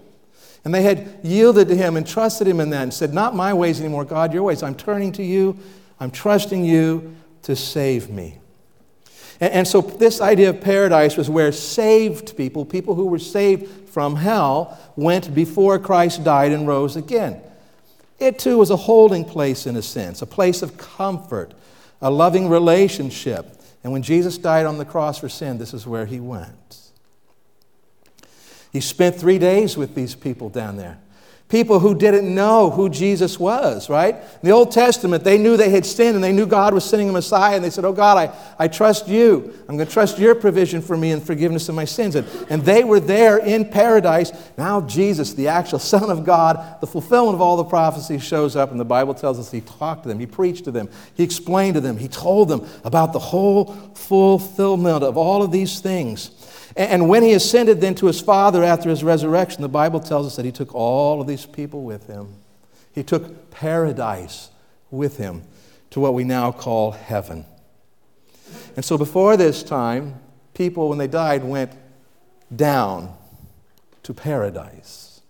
And 0.64 0.72
they 0.72 0.82
had 0.82 1.18
yielded 1.24 1.66
to 1.68 1.76
Him 1.76 1.96
and 1.96 2.06
trusted 2.06 2.46
Him 2.46 2.60
in 2.60 2.70
that 2.70 2.84
and 2.84 2.94
said, 2.94 3.12
Not 3.12 3.34
my 3.34 3.52
ways 3.52 3.80
anymore, 3.80 4.04
God, 4.04 4.32
your 4.32 4.44
ways. 4.44 4.62
I'm 4.62 4.76
turning 4.76 5.10
to 5.12 5.22
you. 5.22 5.58
I'm 5.98 6.12
trusting 6.12 6.64
you 6.64 7.16
to 7.42 7.56
save 7.56 8.08
me. 8.08 8.38
And, 9.40 9.52
and 9.52 9.68
so, 9.68 9.80
this 9.80 10.20
idea 10.20 10.50
of 10.50 10.60
paradise 10.60 11.16
was 11.16 11.28
where 11.28 11.50
saved 11.50 12.36
people, 12.36 12.64
people 12.64 12.94
who 12.94 13.06
were 13.06 13.18
saved 13.18 13.88
from 13.88 14.14
hell, 14.14 14.78
went 14.94 15.34
before 15.34 15.78
Christ 15.80 16.22
died 16.22 16.52
and 16.52 16.68
rose 16.68 16.94
again. 16.94 17.40
It 18.20 18.38
too 18.38 18.58
was 18.58 18.70
a 18.70 18.76
holding 18.76 19.24
place 19.24 19.66
in 19.66 19.74
a 19.74 19.82
sense, 19.82 20.22
a 20.22 20.26
place 20.26 20.62
of 20.62 20.78
comfort, 20.78 21.52
a 22.00 22.10
loving 22.10 22.48
relationship. 22.48 23.60
And 23.84 23.92
when 23.92 24.02
Jesus 24.02 24.38
died 24.38 24.66
on 24.66 24.78
the 24.78 24.84
cross 24.84 25.18
for 25.18 25.28
sin, 25.28 25.58
this 25.58 25.74
is 25.74 25.86
where 25.86 26.06
he 26.06 26.18
went. 26.18 26.78
He 28.72 28.80
spent 28.80 29.14
three 29.14 29.38
days 29.38 29.76
with 29.76 29.94
these 29.94 30.16
people 30.16 30.48
down 30.48 30.76
there. 30.76 30.98
People 31.50 31.78
who 31.78 31.94
didn't 31.94 32.34
know 32.34 32.70
who 32.70 32.88
Jesus 32.88 33.38
was, 33.38 33.90
right? 33.90 34.14
In 34.14 34.40
the 34.42 34.50
Old 34.50 34.72
Testament, 34.72 35.24
they 35.24 35.36
knew 35.36 35.58
they 35.58 35.68
had 35.68 35.84
sinned 35.84 36.14
and 36.14 36.24
they 36.24 36.32
knew 36.32 36.46
God 36.46 36.72
was 36.72 36.84
sending 36.84 37.10
a 37.10 37.12
Messiah, 37.12 37.54
and 37.54 37.62
they 37.62 37.68
said, 37.68 37.84
Oh 37.84 37.92
God, 37.92 38.16
I, 38.16 38.64
I 38.64 38.66
trust 38.66 39.08
you. 39.08 39.52
I'm 39.68 39.76
going 39.76 39.86
to 39.86 39.92
trust 39.92 40.18
your 40.18 40.34
provision 40.34 40.80
for 40.80 40.96
me 40.96 41.12
and 41.12 41.22
forgiveness 41.22 41.68
of 41.68 41.74
my 41.74 41.84
sins. 41.84 42.14
And, 42.14 42.26
and 42.48 42.62
they 42.62 42.82
were 42.82 42.98
there 42.98 43.36
in 43.36 43.68
paradise. 43.68 44.32
Now, 44.56 44.80
Jesus, 44.80 45.34
the 45.34 45.48
actual 45.48 45.78
Son 45.94 46.10
of 46.10 46.24
God, 46.24 46.80
the 46.80 46.86
fulfillment 46.86 47.34
of 47.34 47.42
all 47.42 47.58
the 47.58 47.64
prophecies, 47.64 48.24
shows 48.24 48.56
up, 48.56 48.70
and 48.70 48.80
the 48.80 48.84
Bible 48.84 49.12
tells 49.12 49.38
us 49.38 49.50
he 49.50 49.60
talked 49.60 50.04
to 50.04 50.08
them, 50.08 50.18
he 50.18 50.26
preached 50.26 50.64
to 50.64 50.70
them, 50.70 50.88
he 51.14 51.22
explained 51.22 51.74
to 51.74 51.80
them, 51.82 51.98
he 51.98 52.08
told 52.08 52.48
them 52.48 52.66
about 52.84 53.12
the 53.12 53.18
whole 53.18 53.66
fulfillment 53.94 55.04
of 55.04 55.18
all 55.18 55.42
of 55.42 55.52
these 55.52 55.80
things. 55.80 56.30
And 56.76 57.08
when 57.08 57.22
he 57.22 57.32
ascended 57.32 57.80
then 57.80 57.94
to 57.96 58.06
his 58.06 58.20
Father 58.20 58.64
after 58.64 58.90
his 58.90 59.04
resurrection, 59.04 59.62
the 59.62 59.68
Bible 59.68 60.00
tells 60.00 60.26
us 60.26 60.36
that 60.36 60.44
he 60.44 60.50
took 60.50 60.74
all 60.74 61.20
of 61.20 61.26
these 61.26 61.46
people 61.46 61.84
with 61.84 62.08
him. 62.08 62.34
He 62.92 63.02
took 63.02 63.50
paradise 63.50 64.50
with 64.90 65.16
him 65.16 65.42
to 65.90 66.00
what 66.00 66.14
we 66.14 66.24
now 66.24 66.50
call 66.50 66.90
heaven. 66.90 67.44
And 68.74 68.84
so 68.84 68.98
before 68.98 69.36
this 69.36 69.62
time, 69.62 70.20
people, 70.52 70.88
when 70.88 70.98
they 70.98 71.06
died, 71.06 71.44
went 71.44 71.72
down 72.54 73.16
to 74.02 74.12
paradise. 74.12 75.20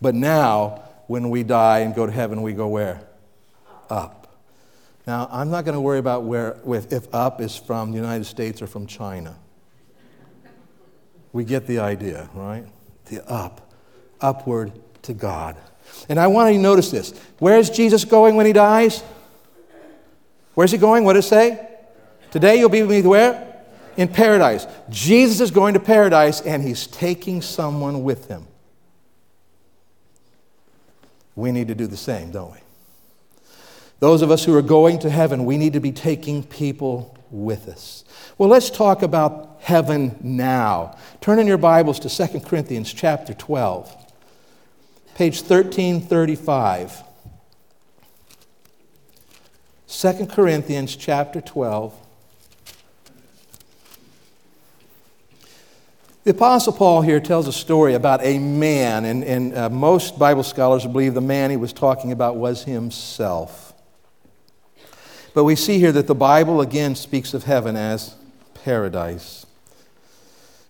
But 0.00 0.14
now, 0.14 0.82
when 1.06 1.30
we 1.30 1.42
die 1.42 1.80
and 1.80 1.94
go 1.94 2.06
to 2.06 2.12
heaven, 2.12 2.42
we 2.42 2.52
go 2.52 2.68
where? 2.68 3.02
Up. 3.88 4.36
Now, 5.06 5.28
I'm 5.32 5.50
not 5.50 5.64
going 5.64 5.74
to 5.74 5.80
worry 5.80 5.98
about 5.98 6.24
where, 6.24 6.58
if 6.66 7.12
up 7.14 7.40
is 7.40 7.56
from 7.56 7.90
the 7.90 7.96
United 7.96 8.24
States 8.24 8.60
or 8.62 8.66
from 8.66 8.86
China. 8.86 9.36
We 11.32 11.44
get 11.44 11.66
the 11.66 11.78
idea, 11.78 12.28
right? 12.34 12.64
The 13.06 13.26
up, 13.28 13.72
upward 14.20 14.72
to 15.02 15.14
God. 15.14 15.56
And 16.08 16.18
I 16.18 16.26
want 16.26 16.52
you 16.52 16.58
to 16.58 16.62
notice 16.62 16.90
this. 16.90 17.12
Where 17.38 17.58
is 17.58 17.70
Jesus 17.70 18.04
going 18.04 18.36
when 18.36 18.46
he 18.46 18.52
dies? 18.52 19.02
Where's 20.54 20.70
he 20.70 20.78
going? 20.78 21.04
What 21.04 21.14
does 21.14 21.26
it 21.26 21.28
say? 21.28 21.68
Today 22.30 22.56
you'll 22.58 22.68
be 22.68 22.82
with 22.82 22.90
me 22.90 23.02
where? 23.02 23.48
In 23.96 24.08
paradise. 24.08 24.66
Jesus 24.88 25.40
is 25.40 25.50
going 25.50 25.74
to 25.74 25.80
paradise 25.80 26.40
and 26.40 26.62
he's 26.62 26.86
taking 26.86 27.42
someone 27.42 28.02
with 28.02 28.28
him. 28.28 28.46
We 31.34 31.52
need 31.52 31.68
to 31.68 31.74
do 31.74 31.86
the 31.86 31.96
same, 31.96 32.30
don't 32.30 32.52
we? 32.52 32.58
Those 34.00 34.22
of 34.22 34.30
us 34.30 34.44
who 34.44 34.54
are 34.56 34.62
going 34.62 34.98
to 35.00 35.10
heaven, 35.10 35.44
we 35.44 35.56
need 35.56 35.74
to 35.74 35.80
be 35.80 35.92
taking 35.92 36.42
people 36.42 37.16
with 37.30 37.68
us. 37.68 38.04
Well, 38.36 38.48
let's 38.48 38.68
talk 38.68 39.02
about 39.02 39.51
heaven 39.62 40.16
now. 40.22 40.96
Turn 41.20 41.38
in 41.38 41.46
your 41.46 41.58
Bibles 41.58 42.00
to 42.00 42.08
2 42.08 42.40
Corinthians 42.40 42.92
chapter 42.92 43.32
12, 43.32 43.94
page 45.14 45.40
1335. 45.40 47.04
2 49.86 50.26
Corinthians 50.26 50.96
chapter 50.96 51.40
12. 51.40 51.94
The 56.24 56.30
Apostle 56.30 56.72
Paul 56.72 57.02
here 57.02 57.20
tells 57.20 57.46
a 57.46 57.52
story 57.52 57.94
about 57.94 58.24
a 58.24 58.38
man, 58.38 59.04
and, 59.04 59.22
and 59.22 59.54
uh, 59.56 59.68
most 59.70 60.18
Bible 60.18 60.42
scholars 60.42 60.86
believe 60.86 61.14
the 61.14 61.20
man 61.20 61.50
he 61.50 61.56
was 61.56 61.72
talking 61.72 62.10
about 62.10 62.36
was 62.36 62.64
himself. 62.64 63.74
But 65.34 65.44
we 65.44 65.56
see 65.56 65.78
here 65.78 65.92
that 65.92 66.06
the 66.06 66.14
Bible 66.14 66.60
again 66.60 66.94
speaks 66.94 67.34
of 67.34 67.44
heaven 67.44 67.76
as 67.76 68.16
paradise. 68.64 69.41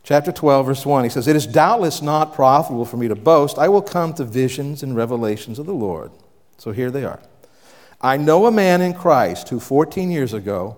Chapter 0.04 0.32
12, 0.32 0.66
verse 0.66 0.85
1, 0.85 1.04
he 1.04 1.11
says, 1.11 1.28
It 1.28 1.37
is 1.37 1.47
doubtless 1.47 2.02
not 2.02 2.35
profitable 2.35 2.85
for 2.85 2.97
me 2.97 3.06
to 3.09 3.14
boast. 3.14 3.56
I 3.56 3.68
will 3.68 3.82
come 3.82 4.12
to 4.14 4.25
visions 4.25 4.82
and 4.82 4.97
revelations 4.97 5.59
of 5.59 5.66
the 5.66 5.75
Lord. 5.75 6.11
So 6.59 6.73
here 6.73 6.90
they 6.90 7.04
are. 7.04 7.21
I 8.00 8.16
know 8.16 8.47
a 8.47 8.50
man 8.50 8.80
in 8.80 8.94
Christ 8.94 9.49
who 9.49 9.61
14 9.61 10.11
years 10.11 10.32
ago, 10.32 10.76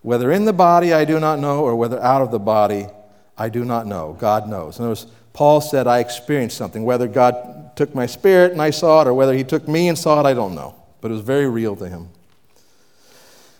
whether 0.00 0.32
in 0.32 0.46
the 0.46 0.54
body 0.54 0.94
I 0.94 1.04
do 1.04 1.20
not 1.20 1.38
know, 1.38 1.62
or 1.62 1.76
whether 1.76 2.00
out 2.00 2.22
of 2.22 2.30
the 2.30 2.38
body 2.38 2.86
I 3.36 3.50
do 3.50 3.64
not 3.64 3.86
know. 3.86 4.16
God 4.18 4.48
knows. 4.48 4.78
In 4.78 4.84
other 4.84 4.90
words, 4.90 5.06
Paul 5.34 5.60
said, 5.60 5.86
I 5.86 5.98
experienced 5.98 6.56
something. 6.56 6.84
Whether 6.84 7.06
God 7.06 7.76
took 7.76 7.94
my 7.94 8.06
spirit 8.06 8.52
and 8.52 8.62
I 8.62 8.70
saw 8.70 9.02
it, 9.02 9.08
or 9.08 9.14
whether 9.14 9.34
he 9.34 9.44
took 9.44 9.68
me 9.68 9.88
and 9.88 9.98
saw 9.98 10.20
it, 10.20 10.26
I 10.26 10.32
don't 10.32 10.54
know. 10.54 10.74
But 11.02 11.10
it 11.10 11.14
was 11.14 11.22
very 11.22 11.48
real 11.48 11.76
to 11.76 11.88
him. 11.88 12.08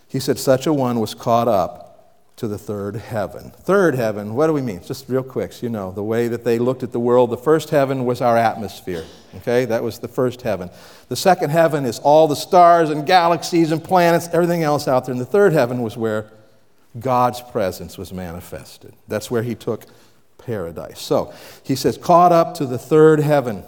He 0.07 0.19
said, 0.19 0.39
Such 0.39 0.65
a 0.65 0.73
one 0.73 0.99
was 0.99 1.13
caught 1.13 1.47
up 1.47 1.88
to 2.39 2.47
the 2.47 2.57
third 2.57 2.95
heaven. 2.95 3.51
Third 3.51 3.95
heaven, 3.95 4.33
what 4.33 4.47
do 4.47 4.53
we 4.53 4.61
mean? 4.61 4.81
Just 4.81 5.09
real 5.09 5.23
quick, 5.23 5.51
so 5.51 5.65
you 5.65 5.69
know, 5.69 5.91
the 5.91 6.01
way 6.01 6.29
that 6.29 6.45
they 6.45 6.57
looked 6.57 6.83
at 6.83 6.93
the 6.93 6.99
world, 6.99 7.31
the 7.31 7.37
first 7.37 7.69
heaven 7.69 8.05
was 8.05 8.21
our 8.21 8.37
atmosphere. 8.37 9.03
Okay, 9.35 9.65
that 9.65 9.83
was 9.83 9.99
the 9.99 10.07
first 10.07 10.41
heaven. 10.41 10.69
The 11.09 11.17
second 11.17 11.49
heaven 11.49 11.83
is 11.83 11.99
all 11.99 12.29
the 12.29 12.37
stars 12.37 12.91
and 12.91 13.05
galaxies 13.05 13.73
and 13.73 13.83
planets, 13.83 14.29
everything 14.31 14.63
else 14.63 14.87
out 14.87 15.05
there. 15.05 15.11
And 15.11 15.19
the 15.19 15.25
third 15.25 15.51
heaven 15.51 15.81
was 15.81 15.97
where 15.97 16.31
God's 16.97 17.41
presence 17.41 17.97
was 17.97 18.13
manifested. 18.13 18.93
That's 19.09 19.29
where 19.29 19.43
he 19.43 19.53
took 19.53 19.85
paradise. 20.37 21.01
So 21.01 21.33
he 21.63 21.75
says, 21.75 21.97
caught 21.97 22.31
up 22.31 22.53
to 22.55 22.65
the 22.65 22.77
third 22.79 23.19
heaven. 23.19 23.65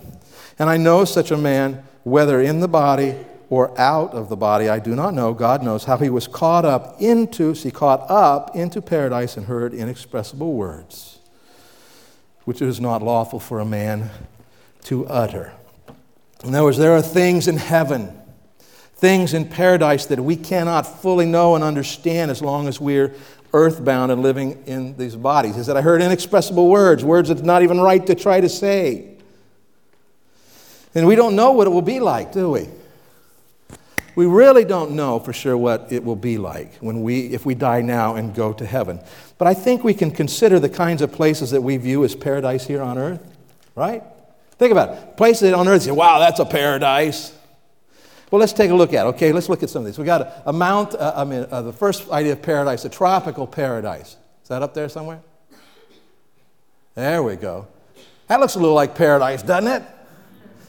And 0.57 0.69
I 0.69 0.77
know 0.77 1.03
such 1.03 1.29
a 1.29 1.37
man, 1.37 1.83
whether 2.03 2.39
in 2.39 2.61
the 2.61 2.69
body 2.69 3.17
or 3.51 3.77
out 3.77 4.13
of 4.13 4.29
the 4.29 4.37
body, 4.37 4.69
I 4.69 4.79
do 4.79 4.95
not 4.95 5.13
know. 5.13 5.33
God 5.33 5.61
knows 5.61 5.83
how 5.83 5.97
he 5.97 6.09
was 6.09 6.25
caught 6.25 6.63
up 6.63 7.01
into, 7.01 7.53
see, 7.53 7.69
caught 7.69 8.09
up 8.09 8.55
into 8.55 8.81
paradise 8.81 9.35
and 9.35 9.45
heard 9.45 9.73
inexpressible 9.73 10.53
words, 10.53 11.19
which 12.45 12.61
it 12.61 12.69
is 12.69 12.79
not 12.79 13.03
lawful 13.03 13.41
for 13.41 13.59
a 13.59 13.65
man 13.65 14.09
to 14.85 15.05
utter. 15.05 15.51
In 16.45 16.55
other 16.55 16.63
words, 16.63 16.77
there 16.77 16.93
are 16.93 17.01
things 17.01 17.49
in 17.49 17.57
heaven, 17.57 18.17
things 18.95 19.33
in 19.33 19.49
paradise 19.49 20.05
that 20.05 20.21
we 20.21 20.37
cannot 20.37 20.83
fully 20.83 21.25
know 21.25 21.53
and 21.53 21.61
understand 21.61 22.31
as 22.31 22.41
long 22.41 22.69
as 22.69 22.79
we're 22.79 23.13
earthbound 23.53 24.13
and 24.13 24.21
living 24.21 24.63
in 24.65 24.95
these 24.95 25.17
bodies. 25.17 25.57
He 25.57 25.63
said, 25.63 25.75
I 25.75 25.81
heard 25.81 26.01
inexpressible 26.01 26.69
words, 26.69 27.03
words 27.03 27.27
that's 27.27 27.41
not 27.41 27.63
even 27.63 27.81
right 27.81 28.07
to 28.07 28.15
try 28.15 28.39
to 28.39 28.47
say. 28.47 29.09
And 30.95 31.05
we 31.05 31.17
don't 31.17 31.35
know 31.35 31.51
what 31.51 31.67
it 31.67 31.71
will 31.71 31.81
be 31.81 31.99
like, 31.99 32.31
do 32.31 32.51
we? 32.51 32.69
We 34.15 34.25
really 34.25 34.65
don't 34.65 34.91
know 34.91 35.19
for 35.19 35.33
sure 35.33 35.57
what 35.57 35.91
it 35.91 36.03
will 36.03 36.15
be 36.15 36.37
like 36.37 36.75
when 36.75 37.01
we, 37.01 37.27
if 37.27 37.45
we 37.45 37.55
die 37.55 37.81
now 37.81 38.15
and 38.15 38.35
go 38.35 38.51
to 38.53 38.65
heaven. 38.65 38.99
But 39.37 39.47
I 39.47 39.53
think 39.53 39.83
we 39.83 39.93
can 39.93 40.11
consider 40.11 40.59
the 40.59 40.69
kinds 40.69 41.01
of 41.01 41.11
places 41.11 41.51
that 41.51 41.61
we 41.61 41.77
view 41.77 42.03
as 42.03 42.15
paradise 42.15 42.67
here 42.67 42.81
on 42.81 42.97
earth, 42.97 43.25
right? 43.75 44.03
Think 44.57 44.71
about 44.71 44.89
it. 44.89 45.17
Places 45.17 45.53
on 45.53 45.67
earth, 45.67 45.83
say, 45.83 45.91
wow, 45.91 46.19
that's 46.19 46.39
a 46.39 46.45
paradise. 46.45 47.33
Well, 48.29 48.39
let's 48.39 48.53
take 48.53 48.71
a 48.71 48.75
look 48.75 48.93
at 48.93 49.05
it. 49.05 49.09
Okay, 49.09 49.31
let's 49.31 49.49
look 49.49 49.63
at 49.63 49.69
some 49.69 49.81
of 49.81 49.85
these. 49.85 49.97
We 49.97 50.05
got 50.05 50.21
a, 50.21 50.43
a 50.47 50.53
mount, 50.53 50.93
uh, 50.95 51.13
I 51.15 51.23
mean, 51.23 51.45
uh, 51.49 51.61
the 51.61 51.73
first 51.73 52.09
idea 52.11 52.33
of 52.33 52.41
paradise, 52.41 52.85
a 52.85 52.89
tropical 52.89 53.47
paradise. 53.47 54.17
Is 54.43 54.49
that 54.49 54.61
up 54.61 54.73
there 54.73 54.89
somewhere? 54.89 55.21
There 56.95 57.23
we 57.23 57.37
go. 57.37 57.67
That 58.27 58.39
looks 58.39 58.55
a 58.55 58.59
little 58.59 58.75
like 58.75 58.95
paradise, 58.95 59.41
doesn't 59.41 59.71
it? 59.71 59.83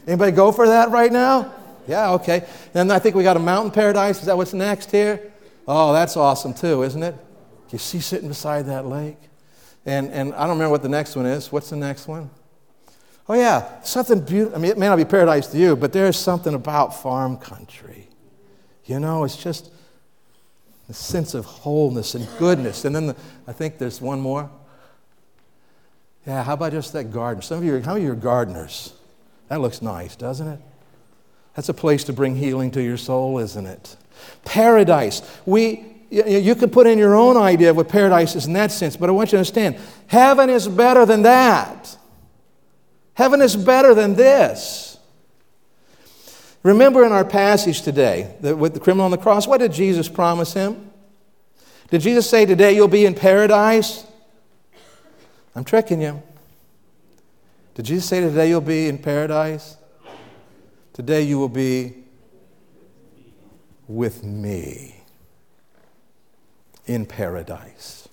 Anybody 0.07 0.31
go 0.31 0.51
for 0.51 0.67
that 0.67 0.91
right 0.91 1.11
now? 1.11 1.53
Yeah, 1.87 2.11
okay. 2.13 2.45
Then 2.71 2.91
I 2.91 2.99
think 2.99 3.15
we 3.15 3.23
got 3.23 3.37
a 3.37 3.41
mountain 3.41 3.71
paradise. 3.71 4.19
Is 4.19 4.25
that 4.25 4.37
what's 4.37 4.53
next 4.53 4.91
here? 4.91 5.31
Oh, 5.67 5.93
that's 5.93 6.17
awesome 6.17 6.53
too, 6.53 6.83
isn't 6.83 7.03
it? 7.03 7.15
You 7.71 7.79
see 7.79 7.99
sitting 7.99 8.27
beside 8.27 8.67
that 8.67 8.85
lake? 8.85 9.17
And, 9.85 10.09
and 10.11 10.33
I 10.35 10.41
don't 10.41 10.51
remember 10.51 10.71
what 10.71 10.83
the 10.83 10.89
next 10.89 11.15
one 11.15 11.25
is. 11.25 11.51
What's 11.51 11.69
the 11.69 11.75
next 11.75 12.07
one? 12.07 12.29
Oh, 13.27 13.33
yeah, 13.33 13.81
something 13.83 14.19
beautiful. 14.19 14.57
I 14.57 14.61
mean, 14.61 14.71
it 14.71 14.77
may 14.77 14.87
not 14.87 14.97
be 14.97 15.05
paradise 15.05 15.47
to 15.47 15.57
you, 15.57 15.75
but 15.75 15.93
there's 15.93 16.17
something 16.17 16.53
about 16.53 17.01
farm 17.01 17.37
country. 17.37 18.07
You 18.85 18.99
know, 18.99 19.23
it's 19.23 19.37
just 19.37 19.71
a 20.89 20.93
sense 20.93 21.33
of 21.33 21.45
wholeness 21.45 22.15
and 22.15 22.27
goodness. 22.37 22.83
And 22.85 22.95
then 22.95 23.07
the, 23.07 23.15
I 23.47 23.53
think 23.53 23.77
there's 23.77 24.01
one 24.01 24.19
more. 24.19 24.49
Yeah, 26.27 26.43
how 26.43 26.53
about 26.53 26.73
just 26.73 26.93
that 26.93 27.11
garden? 27.11 27.41
Some 27.41 27.59
of 27.59 27.63
you, 27.63 27.81
how 27.81 27.95
are 27.95 28.15
gardeners? 28.15 28.93
That 29.47 29.61
looks 29.61 29.81
nice, 29.81 30.15
doesn't 30.15 30.47
it? 30.47 30.59
That's 31.55 31.69
a 31.69 31.73
place 31.73 32.03
to 32.05 32.13
bring 32.13 32.35
healing 32.35 32.71
to 32.71 32.81
your 32.81 32.97
soul, 32.97 33.39
isn't 33.39 33.65
it? 33.65 33.95
Paradise. 34.43 35.21
We, 35.45 35.85
you 36.09 36.55
can 36.55 36.69
put 36.69 36.87
in 36.87 36.97
your 36.97 37.15
own 37.15 37.37
idea 37.37 37.69
of 37.69 37.77
what 37.77 37.89
paradise 37.89 38.35
is 38.35 38.45
in 38.45 38.53
that 38.53 38.71
sense, 38.71 38.97
but 38.97 39.09
I 39.09 39.11
want 39.11 39.27
you 39.27 39.31
to 39.31 39.37
understand 39.37 39.77
heaven 40.07 40.49
is 40.49 40.67
better 40.67 41.05
than 41.05 41.23
that. 41.23 41.97
Heaven 43.13 43.41
is 43.41 43.55
better 43.55 43.93
than 43.93 44.15
this. 44.15 44.97
Remember 46.63 47.05
in 47.05 47.11
our 47.11 47.25
passage 47.25 47.81
today, 47.81 48.35
with 48.41 48.73
the 48.73 48.79
criminal 48.79 49.05
on 49.05 49.11
the 49.11 49.17
cross, 49.17 49.45
what 49.45 49.59
did 49.59 49.73
Jesus 49.73 50.07
promise 50.07 50.53
him? 50.53 50.91
Did 51.89 52.01
Jesus 52.01 52.27
say, 52.27 52.45
Today 52.45 52.73
you'll 52.73 52.87
be 52.87 53.05
in 53.05 53.13
paradise? 53.13 54.05
I'm 55.55 55.63
tricking 55.63 56.01
you. 56.01 56.23
Did 57.75 57.85
Jesus 57.85 58.05
say, 58.05 58.21
Today 58.21 58.49
you'll 58.49 58.61
be 58.61 58.87
in 58.87 58.97
paradise? 58.97 59.77
Today 60.93 61.23
you 61.23 61.39
will 61.39 61.49
be 61.49 61.95
with 63.87 64.23
me 64.23 65.01
in 66.85 67.07
paradise. 67.07 68.07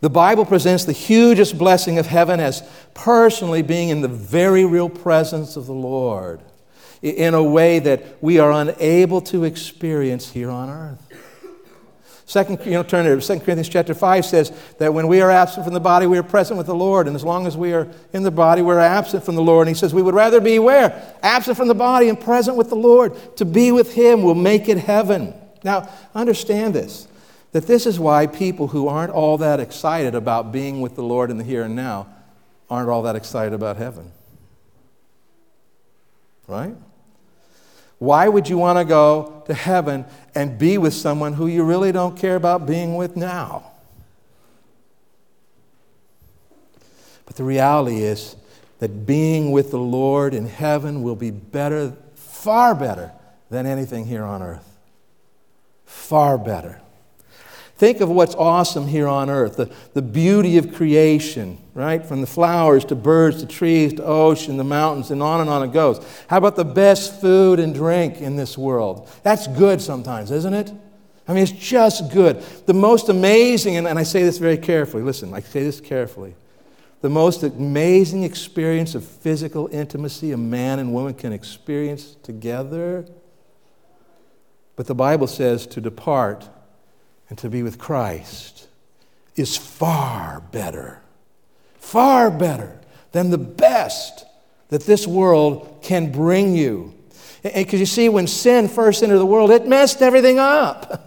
The 0.00 0.08
Bible 0.08 0.44
presents 0.44 0.84
the 0.84 0.92
hugest 0.92 1.58
blessing 1.58 1.98
of 1.98 2.06
heaven 2.06 2.38
as 2.38 2.62
personally 2.94 3.62
being 3.62 3.88
in 3.88 4.02
the 4.02 4.08
very 4.08 4.64
real 4.64 4.88
presence 4.88 5.56
of 5.56 5.66
the 5.66 5.74
Lord 5.74 6.40
in 7.02 7.34
a 7.34 7.42
way 7.42 7.80
that 7.80 8.22
we 8.22 8.38
are 8.38 8.52
unable 8.52 9.20
to 9.22 9.42
experience 9.42 10.30
here 10.30 10.50
on 10.50 10.70
earth. 10.70 11.27
Second, 12.28 12.60
you 12.66 12.72
know, 12.72 12.82
turn 12.82 13.06
to 13.06 13.26
2 13.26 13.40
Corinthians 13.40 13.70
chapter 13.70 13.94
5 13.94 14.22
says 14.22 14.52
that 14.76 14.92
when 14.92 15.08
we 15.08 15.22
are 15.22 15.30
absent 15.30 15.64
from 15.64 15.72
the 15.72 15.80
body, 15.80 16.06
we 16.06 16.18
are 16.18 16.22
present 16.22 16.58
with 16.58 16.66
the 16.66 16.74
Lord. 16.74 17.06
And 17.06 17.16
as 17.16 17.24
long 17.24 17.46
as 17.46 17.56
we 17.56 17.72
are 17.72 17.88
in 18.12 18.22
the 18.22 18.30
body, 18.30 18.60
we're 18.60 18.78
absent 18.78 19.24
from 19.24 19.34
the 19.34 19.42
Lord. 19.42 19.66
And 19.66 19.74
he 19.74 19.80
says 19.80 19.94
we 19.94 20.02
would 20.02 20.14
rather 20.14 20.38
be 20.38 20.58
where? 20.58 21.16
Absent 21.22 21.56
from 21.56 21.68
the 21.68 21.74
body 21.74 22.10
and 22.10 22.20
present 22.20 22.58
with 22.58 22.68
the 22.68 22.76
Lord. 22.76 23.16
To 23.38 23.46
be 23.46 23.72
with 23.72 23.94
him 23.94 24.22
will 24.22 24.34
make 24.34 24.68
it 24.68 24.76
heaven. 24.76 25.32
Now, 25.64 25.88
understand 26.14 26.74
this 26.74 27.08
that 27.52 27.66
this 27.66 27.86
is 27.86 27.98
why 27.98 28.26
people 28.26 28.68
who 28.68 28.88
aren't 28.88 29.10
all 29.10 29.38
that 29.38 29.58
excited 29.58 30.14
about 30.14 30.52
being 30.52 30.82
with 30.82 30.96
the 30.96 31.02
Lord 31.02 31.30
in 31.30 31.38
the 31.38 31.44
here 31.44 31.62
and 31.62 31.74
now 31.74 32.08
aren't 32.68 32.90
all 32.90 33.04
that 33.04 33.16
excited 33.16 33.54
about 33.54 33.78
heaven. 33.78 34.12
Right? 36.46 36.74
Why 37.98 38.28
would 38.28 38.48
you 38.48 38.58
want 38.58 38.78
to 38.78 38.84
go 38.84 39.42
to 39.46 39.54
heaven 39.54 40.04
and 40.34 40.58
be 40.58 40.78
with 40.78 40.94
someone 40.94 41.32
who 41.32 41.46
you 41.46 41.64
really 41.64 41.92
don't 41.92 42.16
care 42.16 42.36
about 42.36 42.66
being 42.66 42.96
with 42.96 43.16
now? 43.16 43.72
But 47.26 47.36
the 47.36 47.44
reality 47.44 48.02
is 48.02 48.36
that 48.78 49.04
being 49.04 49.50
with 49.50 49.70
the 49.70 49.78
Lord 49.78 50.32
in 50.32 50.46
heaven 50.46 51.02
will 51.02 51.16
be 51.16 51.30
better, 51.30 51.96
far 52.14 52.74
better 52.74 53.12
than 53.50 53.66
anything 53.66 54.06
here 54.06 54.24
on 54.24 54.42
earth. 54.42 54.76
Far 55.84 56.38
better. 56.38 56.80
Think 57.78 58.00
of 58.00 58.08
what's 58.08 58.34
awesome 58.34 58.88
here 58.88 59.06
on 59.06 59.30
earth 59.30 59.56
the, 59.56 59.70
the 59.94 60.02
beauty 60.02 60.58
of 60.58 60.74
creation, 60.74 61.58
right? 61.74 62.04
From 62.04 62.20
the 62.20 62.26
flowers 62.26 62.84
to 62.86 62.96
birds 62.96 63.40
to 63.40 63.46
trees 63.46 63.94
to 63.94 64.04
ocean, 64.04 64.56
the 64.56 64.64
mountains, 64.64 65.12
and 65.12 65.22
on 65.22 65.40
and 65.40 65.48
on 65.48 65.62
it 65.62 65.72
goes. 65.72 66.04
How 66.26 66.38
about 66.38 66.56
the 66.56 66.64
best 66.64 67.20
food 67.20 67.60
and 67.60 67.72
drink 67.72 68.20
in 68.20 68.34
this 68.34 68.58
world? 68.58 69.08
That's 69.22 69.46
good 69.46 69.80
sometimes, 69.80 70.32
isn't 70.32 70.54
it? 70.54 70.72
I 71.28 71.34
mean, 71.34 71.44
it's 71.44 71.52
just 71.52 72.10
good. 72.12 72.42
The 72.66 72.74
most 72.74 73.10
amazing, 73.10 73.76
and, 73.76 73.86
and 73.86 73.96
I 73.96 74.02
say 74.02 74.24
this 74.24 74.38
very 74.38 74.58
carefully, 74.58 75.04
listen, 75.04 75.32
I 75.32 75.38
say 75.38 75.62
this 75.62 75.80
carefully. 75.80 76.34
The 77.00 77.10
most 77.10 77.44
amazing 77.44 78.24
experience 78.24 78.96
of 78.96 79.04
physical 79.04 79.68
intimacy 79.70 80.32
a 80.32 80.36
man 80.36 80.80
and 80.80 80.92
woman 80.92 81.14
can 81.14 81.32
experience 81.32 82.16
together. 82.24 83.06
But 84.74 84.86
the 84.86 84.96
Bible 84.96 85.28
says 85.28 85.64
to 85.68 85.80
depart 85.80 86.48
and 87.28 87.38
to 87.38 87.48
be 87.48 87.62
with 87.62 87.78
Christ 87.78 88.68
is 89.36 89.56
far 89.56 90.42
better, 90.52 91.00
far 91.78 92.30
better 92.30 92.80
than 93.12 93.30
the 93.30 93.38
best 93.38 94.24
that 94.68 94.82
this 94.84 95.06
world 95.06 95.80
can 95.82 96.10
bring 96.10 96.54
you. 96.54 96.94
Because 97.42 97.80
you 97.80 97.86
see, 97.86 98.08
when 98.08 98.26
sin 98.26 98.68
first 98.68 99.02
entered 99.02 99.18
the 99.18 99.26
world, 99.26 99.50
it 99.50 99.66
messed 99.66 100.02
everything 100.02 100.38
up. 100.38 101.04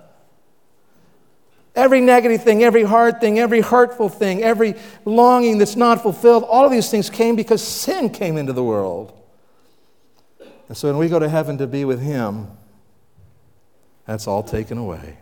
Every 1.76 2.02
negative 2.02 2.44
thing, 2.44 2.64
every 2.64 2.84
hard 2.84 3.22
thing, 3.22 3.40
every 3.40 3.62
hurtful 3.62 4.10
thing, 4.10 4.44
every 4.44 4.76
longing 5.06 5.58
that's 5.58 5.76
not 5.76 6.02
fulfilled, 6.02 6.44
all 6.44 6.66
of 6.66 6.72
these 6.72 6.92
things 6.92 7.10
came 7.10 7.36
because 7.36 7.62
sin 7.62 8.10
came 8.10 8.38
into 8.38 8.54
the 8.54 8.64
world. 8.64 9.18
And 10.68 10.76
so 10.76 10.90
when 10.90 10.98
we 10.98 11.08
go 11.08 11.20
to 11.20 11.30
heaven 11.30 11.58
to 11.60 11.68
be 11.68 11.86
with 11.86 12.02
Him, 12.02 12.48
that's 14.06 14.28
all 14.28 14.44
taken 14.44 14.78
away 14.78 15.18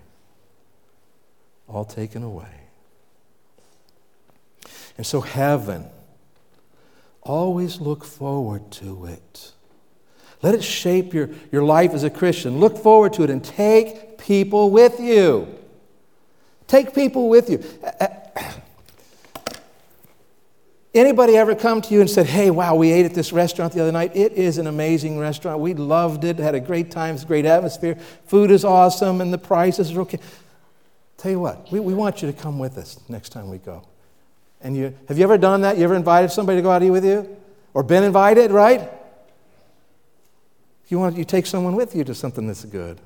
all 1.69 1.85
taken 1.85 2.23
away. 2.23 2.47
And 4.97 5.05
so, 5.05 5.21
heaven, 5.21 5.85
always 7.21 7.79
look 7.79 8.03
forward 8.03 8.69
to 8.71 9.05
it. 9.05 9.53
Let 10.41 10.55
it 10.55 10.63
shape 10.63 11.13
your, 11.13 11.29
your 11.51 11.63
life 11.63 11.91
as 11.91 12.03
a 12.03 12.09
Christian. 12.09 12.59
Look 12.59 12.77
forward 12.77 13.13
to 13.13 13.23
it 13.23 13.29
and 13.29 13.43
take 13.43 14.17
people 14.17 14.71
with 14.71 14.99
you. 14.99 15.47
Take 16.67 16.93
people 16.93 17.29
with 17.29 17.49
you. 17.49 17.63
Anybody 20.93 21.37
ever 21.37 21.55
come 21.55 21.81
to 21.81 21.93
you 21.93 22.01
and 22.01 22.09
said, 22.09 22.25
Hey, 22.25 22.49
wow, 22.51 22.75
we 22.75 22.91
ate 22.91 23.05
at 23.05 23.13
this 23.13 23.31
restaurant 23.31 23.73
the 23.73 23.81
other 23.81 23.91
night? 23.91 24.15
It 24.15 24.33
is 24.33 24.57
an 24.57 24.67
amazing 24.67 25.19
restaurant. 25.19 25.59
We 25.61 25.73
loved 25.73 26.23
it, 26.23 26.39
had 26.39 26.55
a 26.55 26.59
great 26.59 26.89
time, 26.89 27.15
it's 27.15 27.23
a 27.23 27.27
great 27.27 27.45
atmosphere. 27.45 27.95
Food 28.25 28.49
is 28.49 28.65
awesome, 28.65 29.21
and 29.21 29.31
the 29.31 29.37
prices 29.37 29.91
are 29.91 30.01
okay. 30.01 30.19
Tell 31.19 31.31
you 31.31 31.39
what, 31.41 31.69
we, 31.69 31.81
we 31.81 31.93
want 31.93 32.21
you 32.21 32.31
to 32.31 32.37
come 32.37 32.57
with 32.57 32.77
us 32.77 32.97
next 33.09 33.29
time 33.29 33.49
we 33.49 33.57
go. 33.57 33.83
And 34.61 34.75
you, 34.75 34.95
have 35.09 35.17
you 35.17 35.25
ever 35.25 35.37
done 35.37 35.61
that? 35.61 35.77
You 35.77 35.83
ever 35.83 35.95
invited 35.95 36.31
somebody 36.31 36.57
to 36.57 36.61
go 36.61 36.71
out 36.71 36.79
to 36.79 36.85
eat 36.85 36.91
with 36.91 37.03
you? 37.03 37.37
Or 37.73 37.83
been 37.83 38.05
invited, 38.05 38.51
right? 38.51 38.89
You 40.87 40.97
want 40.97 41.17
you 41.17 41.25
take 41.25 41.45
someone 41.45 41.75
with 41.75 41.93
you 41.93 42.05
to 42.05 42.15
something 42.15 42.47
that's 42.47 42.63
good. 42.63 42.99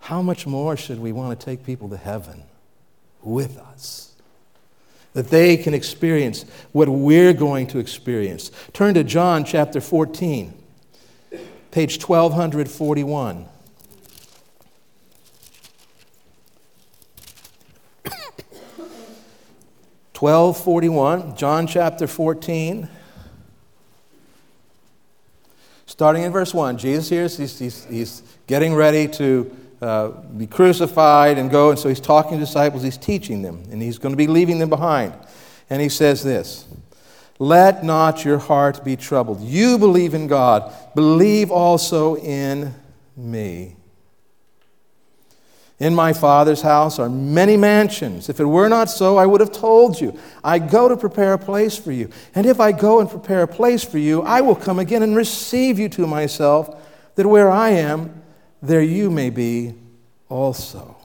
How 0.00 0.22
much 0.22 0.46
more 0.46 0.78
should 0.78 0.98
we 0.98 1.12
want 1.12 1.38
to 1.38 1.44
take 1.44 1.64
people 1.64 1.90
to 1.90 1.96
heaven 1.98 2.42
with 3.22 3.58
us? 3.58 4.14
That 5.12 5.28
they 5.28 5.58
can 5.58 5.74
experience 5.74 6.46
what 6.72 6.88
we're 6.88 7.34
going 7.34 7.66
to 7.68 7.78
experience. 7.78 8.50
Turn 8.72 8.94
to 8.94 9.04
John 9.04 9.44
chapter 9.44 9.80
14, 9.82 10.54
page 11.70 12.02
1241. 12.02 13.48
1241, 20.20 21.36
John 21.36 21.66
chapter 21.66 22.06
14. 22.06 22.88
Starting 25.84 26.22
in 26.22 26.32
verse 26.32 26.54
1, 26.54 26.78
Jesus 26.78 27.08
here, 27.10 27.22
he's, 27.24 27.58
he's, 27.58 27.84
he's 27.84 28.22
getting 28.46 28.74
ready 28.74 29.08
to 29.08 29.54
uh, 29.82 30.08
be 30.08 30.46
crucified 30.46 31.36
and 31.36 31.50
go, 31.50 31.68
and 31.68 31.78
so 31.78 31.90
he's 31.90 32.00
talking 32.00 32.32
to 32.32 32.38
disciples, 32.38 32.82
he's 32.82 32.96
teaching 32.96 33.42
them, 33.42 33.62
and 33.70 33.82
he's 33.82 33.98
going 33.98 34.12
to 34.12 34.16
be 34.16 34.26
leaving 34.26 34.58
them 34.58 34.70
behind. 34.70 35.12
And 35.68 35.82
he 35.82 35.90
says 35.90 36.22
this 36.22 36.66
Let 37.38 37.84
not 37.84 38.24
your 38.24 38.38
heart 38.38 38.84
be 38.84 38.96
troubled. 38.96 39.42
You 39.42 39.76
believe 39.76 40.14
in 40.14 40.28
God, 40.28 40.72
believe 40.94 41.50
also 41.50 42.16
in 42.16 42.74
me. 43.16 43.76
In 45.78 45.94
my 45.94 46.14
Father's 46.14 46.62
house 46.62 46.98
are 46.98 47.08
many 47.10 47.56
mansions. 47.56 48.30
If 48.30 48.40
it 48.40 48.46
were 48.46 48.68
not 48.68 48.88
so, 48.88 49.18
I 49.18 49.26
would 49.26 49.42
have 49.42 49.52
told 49.52 50.00
you. 50.00 50.18
I 50.42 50.58
go 50.58 50.88
to 50.88 50.96
prepare 50.96 51.34
a 51.34 51.38
place 51.38 51.76
for 51.76 51.92
you. 51.92 52.08
And 52.34 52.46
if 52.46 52.60
I 52.60 52.72
go 52.72 53.00
and 53.00 53.10
prepare 53.10 53.42
a 53.42 53.48
place 53.48 53.84
for 53.84 53.98
you, 53.98 54.22
I 54.22 54.40
will 54.40 54.54
come 54.54 54.78
again 54.78 55.02
and 55.02 55.14
receive 55.14 55.78
you 55.78 55.90
to 55.90 56.06
myself, 56.06 56.82
that 57.16 57.26
where 57.26 57.50
I 57.50 57.70
am, 57.70 58.22
there 58.62 58.80
you 58.80 59.10
may 59.10 59.28
be 59.28 59.74
also. 60.30 60.96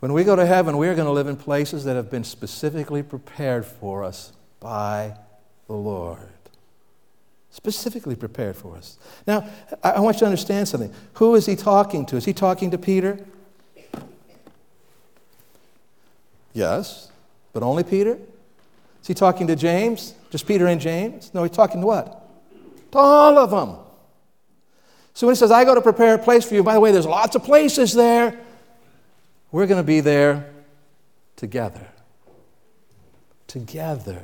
When 0.00 0.12
we 0.12 0.24
go 0.24 0.36
to 0.36 0.44
heaven, 0.44 0.76
we 0.76 0.88
are 0.88 0.94
going 0.94 1.06
to 1.06 1.12
live 1.12 1.26
in 1.26 1.36
places 1.36 1.84
that 1.84 1.96
have 1.96 2.10
been 2.10 2.24
specifically 2.24 3.02
prepared 3.02 3.64
for 3.64 4.04
us 4.04 4.32
by 4.60 5.16
the 5.66 5.72
Lord 5.72 6.33
specifically 7.54 8.16
prepared 8.16 8.56
for 8.56 8.76
us. 8.76 8.98
Now, 9.28 9.48
I 9.80 10.00
want 10.00 10.16
you 10.16 10.20
to 10.20 10.24
understand 10.26 10.66
something. 10.66 10.92
Who 11.14 11.36
is 11.36 11.46
he 11.46 11.54
talking 11.54 12.04
to? 12.06 12.16
Is 12.16 12.24
he 12.24 12.32
talking 12.32 12.72
to 12.72 12.78
Peter? 12.78 13.24
Yes, 16.52 17.12
but 17.52 17.62
only 17.62 17.84
Peter? 17.84 18.18
Is 19.00 19.06
he 19.06 19.14
talking 19.14 19.46
to 19.46 19.54
James? 19.54 20.14
Just 20.30 20.48
Peter 20.48 20.66
and 20.66 20.80
James? 20.80 21.30
No, 21.32 21.44
he's 21.44 21.52
talking 21.52 21.80
to 21.80 21.86
what? 21.86 22.28
To 22.90 22.98
all 22.98 23.38
of 23.38 23.50
them. 23.50 23.76
So 25.14 25.28
when 25.28 25.36
he 25.36 25.38
says, 25.38 25.52
I 25.52 25.64
go 25.64 25.76
to 25.76 25.80
prepare 25.80 26.14
a 26.14 26.18
place 26.18 26.44
for 26.44 26.54
you, 26.54 26.64
by 26.64 26.74
the 26.74 26.80
way, 26.80 26.90
there's 26.90 27.06
lots 27.06 27.36
of 27.36 27.44
places 27.44 27.92
there. 27.92 28.36
We're 29.52 29.68
going 29.68 29.80
to 29.80 29.86
be 29.86 30.00
there 30.00 30.52
together. 31.36 31.86
Together. 33.46 34.22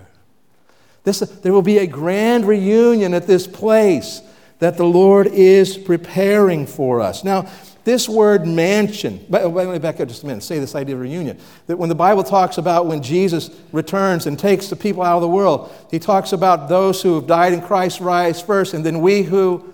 This, 1.04 1.20
there 1.20 1.52
will 1.52 1.62
be 1.62 1.78
a 1.78 1.86
grand 1.86 2.46
reunion 2.46 3.14
at 3.14 3.26
this 3.26 3.46
place 3.46 4.22
that 4.58 4.76
the 4.76 4.84
Lord 4.84 5.26
is 5.26 5.78
preparing 5.78 6.66
for 6.66 7.00
us. 7.00 7.24
Now, 7.24 7.50
this 7.84 8.08
word 8.08 8.46
mansion, 8.46 9.24
let 9.30 9.54
me 9.54 9.78
back 9.78 10.00
up 10.00 10.08
just 10.08 10.22
a 10.22 10.26
minute, 10.26 10.42
say 10.42 10.58
this 10.58 10.74
idea 10.74 10.94
of 10.94 11.00
reunion. 11.00 11.38
That 11.66 11.78
when 11.78 11.88
the 11.88 11.94
Bible 11.94 12.22
talks 12.22 12.58
about 12.58 12.86
when 12.86 13.02
Jesus 13.02 13.50
returns 13.72 14.26
and 14.26 14.38
takes 14.38 14.68
the 14.68 14.76
people 14.76 15.02
out 15.02 15.16
of 15.16 15.22
the 15.22 15.28
world, 15.28 15.72
he 15.90 15.98
talks 15.98 16.32
about 16.32 16.68
those 16.68 17.00
who 17.00 17.14
have 17.14 17.26
died 17.26 17.54
in 17.54 17.62
Christ 17.62 18.00
rise 18.00 18.40
first, 18.40 18.74
and 18.74 18.84
then 18.84 19.00
we 19.00 19.22
who 19.22 19.72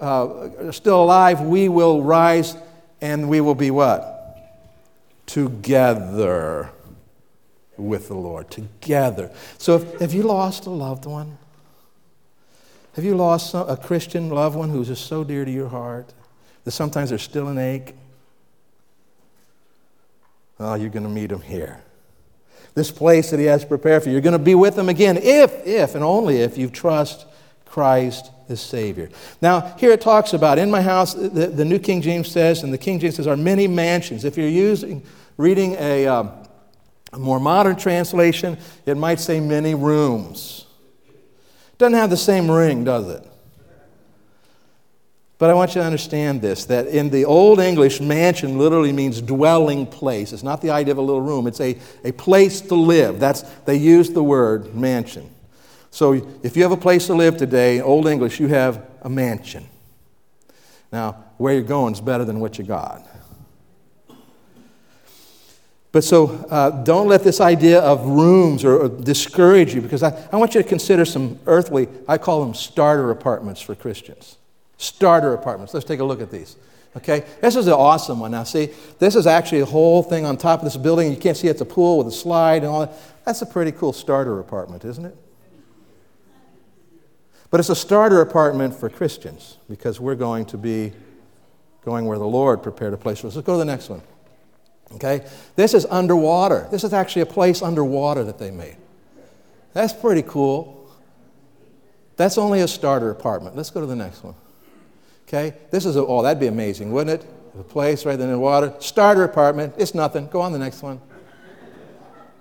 uh, 0.00 0.50
are 0.66 0.72
still 0.72 1.02
alive, 1.02 1.40
we 1.40 1.68
will 1.68 2.02
rise 2.02 2.56
and 3.00 3.28
we 3.28 3.40
will 3.40 3.56
be 3.56 3.72
what? 3.72 4.38
Together 5.26 6.70
with 7.82 8.08
the 8.08 8.14
Lord. 8.14 8.50
Together. 8.50 9.30
So 9.58 9.76
if, 9.76 10.00
have 10.00 10.14
you 10.14 10.22
lost 10.22 10.66
a 10.66 10.70
loved 10.70 11.06
one? 11.06 11.38
Have 12.94 13.04
you 13.04 13.16
lost 13.16 13.54
a 13.54 13.78
Christian 13.82 14.28
loved 14.28 14.56
one 14.56 14.68
who's 14.68 14.88
just 14.88 15.06
so 15.06 15.24
dear 15.24 15.44
to 15.44 15.50
your 15.50 15.68
heart 15.68 16.12
that 16.64 16.72
sometimes 16.72 17.08
there's 17.08 17.22
still 17.22 17.48
an 17.48 17.58
ache? 17.58 17.94
Oh, 20.60 20.74
you're 20.74 20.90
going 20.90 21.04
to 21.04 21.08
meet 21.08 21.32
him 21.32 21.40
here. 21.40 21.82
This 22.74 22.90
place 22.90 23.30
that 23.30 23.40
he 23.40 23.46
has 23.46 23.64
prepared 23.64 24.02
for 24.02 24.08
you. 24.08 24.12
You're 24.12 24.22
going 24.22 24.32
to 24.32 24.38
be 24.38 24.54
with 24.54 24.78
him 24.78 24.88
again 24.88 25.16
if, 25.16 25.66
if, 25.66 25.94
and 25.94 26.04
only 26.04 26.36
if 26.38 26.56
you 26.56 26.68
trust 26.68 27.26
Christ 27.64 28.30
as 28.48 28.60
Savior. 28.60 29.08
Now, 29.40 29.74
here 29.78 29.92
it 29.92 30.00
talks 30.02 30.34
about 30.34 30.58
in 30.58 30.70
my 30.70 30.82
house, 30.82 31.14
the, 31.14 31.28
the 31.28 31.64
New 31.64 31.78
King 31.78 32.02
James 32.02 32.30
says, 32.30 32.62
and 32.62 32.72
the 32.72 32.78
King 32.78 32.98
James 32.98 33.16
says, 33.16 33.26
are 33.26 33.36
many 33.36 33.66
mansions. 33.66 34.24
If 34.24 34.36
you're 34.36 34.48
using, 34.48 35.02
reading 35.38 35.76
a, 35.78 36.06
um, 36.06 36.30
a 37.12 37.18
more 37.18 37.38
modern 37.38 37.76
translation, 37.76 38.56
it 38.86 38.96
might 38.96 39.20
say 39.20 39.40
many 39.40 39.74
rooms. 39.74 40.66
Doesn't 41.78 41.94
have 41.94 42.10
the 42.10 42.16
same 42.16 42.50
ring, 42.50 42.84
does 42.84 43.08
it? 43.08 43.26
But 45.38 45.50
I 45.50 45.54
want 45.54 45.74
you 45.74 45.80
to 45.80 45.84
understand 45.84 46.40
this 46.40 46.66
that 46.66 46.86
in 46.86 47.10
the 47.10 47.24
Old 47.24 47.58
English, 47.58 48.00
mansion 48.00 48.58
literally 48.58 48.92
means 48.92 49.20
dwelling 49.20 49.86
place. 49.86 50.32
It's 50.32 50.44
not 50.44 50.62
the 50.62 50.70
idea 50.70 50.92
of 50.92 50.98
a 50.98 51.02
little 51.02 51.20
room, 51.20 51.48
it's 51.48 51.60
a, 51.60 51.76
a 52.04 52.12
place 52.12 52.60
to 52.60 52.76
live. 52.76 53.18
That's, 53.18 53.42
they 53.64 53.76
use 53.76 54.10
the 54.10 54.22
word 54.22 54.74
mansion. 54.74 55.28
So 55.90 56.12
if 56.42 56.56
you 56.56 56.62
have 56.62 56.72
a 56.72 56.76
place 56.76 57.08
to 57.08 57.14
live 57.14 57.36
today, 57.36 57.80
Old 57.80 58.06
English, 58.06 58.38
you 58.38 58.46
have 58.48 58.86
a 59.02 59.10
mansion. 59.10 59.66
Now, 60.92 61.24
where 61.38 61.54
you're 61.54 61.62
going 61.62 61.94
is 61.94 62.00
better 62.00 62.24
than 62.24 62.38
what 62.38 62.56
you 62.56 62.64
got. 62.64 63.04
But 65.92 66.04
so 66.04 66.28
uh, 66.50 66.70
don't 66.82 67.06
let 67.06 67.22
this 67.22 67.40
idea 67.40 67.80
of 67.80 68.06
rooms 68.06 68.64
or, 68.64 68.78
or 68.78 68.88
discourage 68.88 69.74
you 69.74 69.82
because 69.82 70.02
I, 70.02 70.26
I 70.32 70.36
want 70.36 70.54
you 70.54 70.62
to 70.62 70.68
consider 70.68 71.04
some 71.04 71.38
earthly, 71.46 71.86
I 72.08 72.16
call 72.16 72.42
them 72.42 72.54
starter 72.54 73.10
apartments 73.10 73.60
for 73.60 73.74
Christians. 73.74 74.38
Starter 74.78 75.34
apartments. 75.34 75.74
Let's 75.74 75.86
take 75.86 76.00
a 76.00 76.04
look 76.04 76.22
at 76.22 76.30
these. 76.30 76.56
Okay, 76.96 77.24
this 77.40 77.56
is 77.56 77.66
an 77.66 77.74
awesome 77.74 78.20
one. 78.20 78.32
Now, 78.32 78.44
see, 78.44 78.70
this 78.98 79.14
is 79.16 79.26
actually 79.26 79.60
a 79.60 79.66
whole 79.66 80.02
thing 80.02 80.26
on 80.26 80.36
top 80.36 80.60
of 80.60 80.64
this 80.64 80.76
building. 80.76 81.10
You 81.10 81.16
can't 81.16 81.36
see 81.36 81.48
it's 81.48 81.60
a 81.60 81.66
pool 81.66 81.98
with 81.98 82.06
a 82.06 82.12
slide 82.12 82.64
and 82.64 82.66
all 82.66 82.80
that. 82.80 82.92
That's 83.24 83.40
a 83.42 83.46
pretty 83.46 83.72
cool 83.72 83.92
starter 83.92 84.38
apartment, 84.40 84.84
isn't 84.84 85.04
it? 85.04 85.16
But 87.50 87.60
it's 87.60 87.68
a 87.68 87.76
starter 87.76 88.22
apartment 88.22 88.74
for 88.74 88.88
Christians 88.88 89.58
because 89.68 90.00
we're 90.00 90.14
going 90.14 90.46
to 90.46 90.58
be 90.58 90.92
going 91.84 92.06
where 92.06 92.18
the 92.18 92.26
Lord 92.26 92.62
prepared 92.62 92.94
a 92.94 92.96
place 92.96 93.20
for 93.20 93.26
us. 93.26 93.36
Let's 93.36 93.46
go 93.46 93.54
to 93.54 93.58
the 93.58 93.64
next 93.64 93.90
one. 93.90 94.02
Okay? 94.94 95.26
This 95.56 95.74
is 95.74 95.86
underwater. 95.86 96.68
This 96.70 96.84
is 96.84 96.92
actually 96.92 97.22
a 97.22 97.26
place 97.26 97.62
underwater 97.62 98.24
that 98.24 98.38
they 98.38 98.50
made. 98.50 98.76
That's 99.72 99.92
pretty 99.92 100.22
cool. 100.22 100.90
That's 102.16 102.36
only 102.38 102.60
a 102.60 102.68
starter 102.68 103.10
apartment. 103.10 103.56
Let's 103.56 103.70
go 103.70 103.80
to 103.80 103.86
the 103.86 103.96
next 103.96 104.22
one. 104.22 104.34
Okay? 105.26 105.54
This 105.70 105.86
is 105.86 105.96
a, 105.96 106.04
oh, 106.04 106.22
that'd 106.22 106.40
be 106.40 106.46
amazing, 106.46 106.92
wouldn't 106.92 107.22
it? 107.22 107.28
A 107.58 107.62
place 107.62 108.04
right 108.04 108.18
in 108.18 108.30
the 108.30 108.38
water. 108.38 108.72
Starter 108.80 109.24
apartment. 109.24 109.74
It's 109.78 109.94
nothing. 109.94 110.26
Go 110.28 110.40
on 110.40 110.52
the 110.52 110.58
next 110.58 110.82
one. 110.82 111.00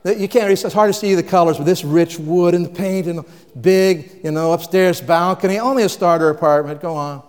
You 0.03 0.27
can't, 0.27 0.51
it's 0.51 0.73
hard 0.73 0.91
to 0.91 0.99
see 0.99 1.13
the 1.13 1.23
colors 1.23 1.57
with 1.57 1.67
this 1.67 1.83
rich 1.83 2.17
wood 2.17 2.55
and 2.55 2.65
the 2.65 2.69
paint 2.69 3.07
and 3.07 3.23
big, 3.61 4.21
you 4.23 4.31
know, 4.31 4.51
upstairs 4.51 4.99
balcony. 4.99 5.59
Only 5.59 5.83
a 5.83 5.89
starter 5.89 6.29
apartment. 6.29 6.81
Go 6.81 6.95
on. 6.95 7.21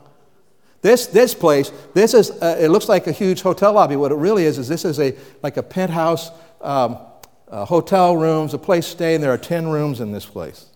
This, 0.83 1.07
this 1.07 1.33
place, 1.33 1.71
this 1.95 2.12
is, 2.12 2.31
uh, 2.31 2.57
it 2.61 2.68
looks 2.68 2.88
like 2.88 3.07
a 3.07 3.12
huge 3.12 3.40
hotel 3.40 3.73
lobby. 3.73 3.95
What 3.95 4.11
it 4.11 4.16
really 4.16 4.45
is, 4.45 4.59
is 4.59 4.66
this 4.66 4.85
is 4.85 4.99
a, 4.99 5.14
like 5.42 5.57
a 5.57 5.62
penthouse 5.62 6.31
um, 6.61 6.99
uh, 7.49 7.64
hotel 7.64 8.16
rooms, 8.16 8.53
a 8.53 8.59
place 8.59 8.87
to 8.87 8.90
stay, 8.90 9.14
and 9.14 9.23
there 9.23 9.33
are 9.33 9.38
10 9.38 9.68
rooms 9.68 10.01
in 10.01 10.11
this 10.11 10.27
place. 10.27 10.66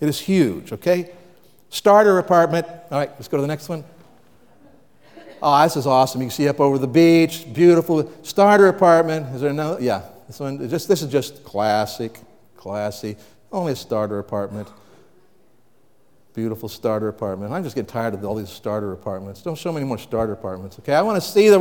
It 0.00 0.08
is 0.08 0.18
huge, 0.18 0.72
okay? 0.72 1.12
Starter 1.70 2.18
apartment. 2.18 2.66
All 2.90 2.98
right, 2.98 3.10
let's 3.10 3.28
go 3.28 3.36
to 3.36 3.40
the 3.40 3.48
next 3.48 3.68
one. 3.68 3.84
Oh, 5.40 5.62
this 5.62 5.76
is 5.76 5.86
awesome. 5.86 6.20
You 6.20 6.26
can 6.26 6.32
see 6.32 6.48
up 6.48 6.58
over 6.58 6.78
the 6.78 6.88
beach. 6.88 7.46
Beautiful. 7.52 8.10
Starter 8.22 8.66
apartment. 8.66 9.34
Is 9.36 9.40
there 9.40 9.50
another? 9.50 9.80
Yeah. 9.80 10.02
This 10.26 10.40
one, 10.40 10.68
just, 10.68 10.88
this 10.88 11.00
is 11.00 11.10
just 11.10 11.44
classic, 11.44 12.18
classy. 12.56 13.16
Only 13.52 13.74
a 13.74 13.76
starter 13.76 14.18
apartment. 14.18 14.68
Beautiful 16.38 16.68
starter 16.68 17.08
apartment. 17.08 17.52
I'm 17.52 17.64
just 17.64 17.74
getting 17.74 17.90
tired 17.90 18.14
of 18.14 18.24
all 18.24 18.36
these 18.36 18.48
starter 18.48 18.92
apartments. 18.92 19.42
Don't 19.42 19.58
show 19.58 19.72
me 19.72 19.78
any 19.78 19.88
more 19.88 19.98
starter 19.98 20.32
apartments, 20.32 20.78
okay? 20.78 20.94
I 20.94 21.02
want 21.02 21.20
to 21.20 21.28
see 21.28 21.48
the, 21.48 21.58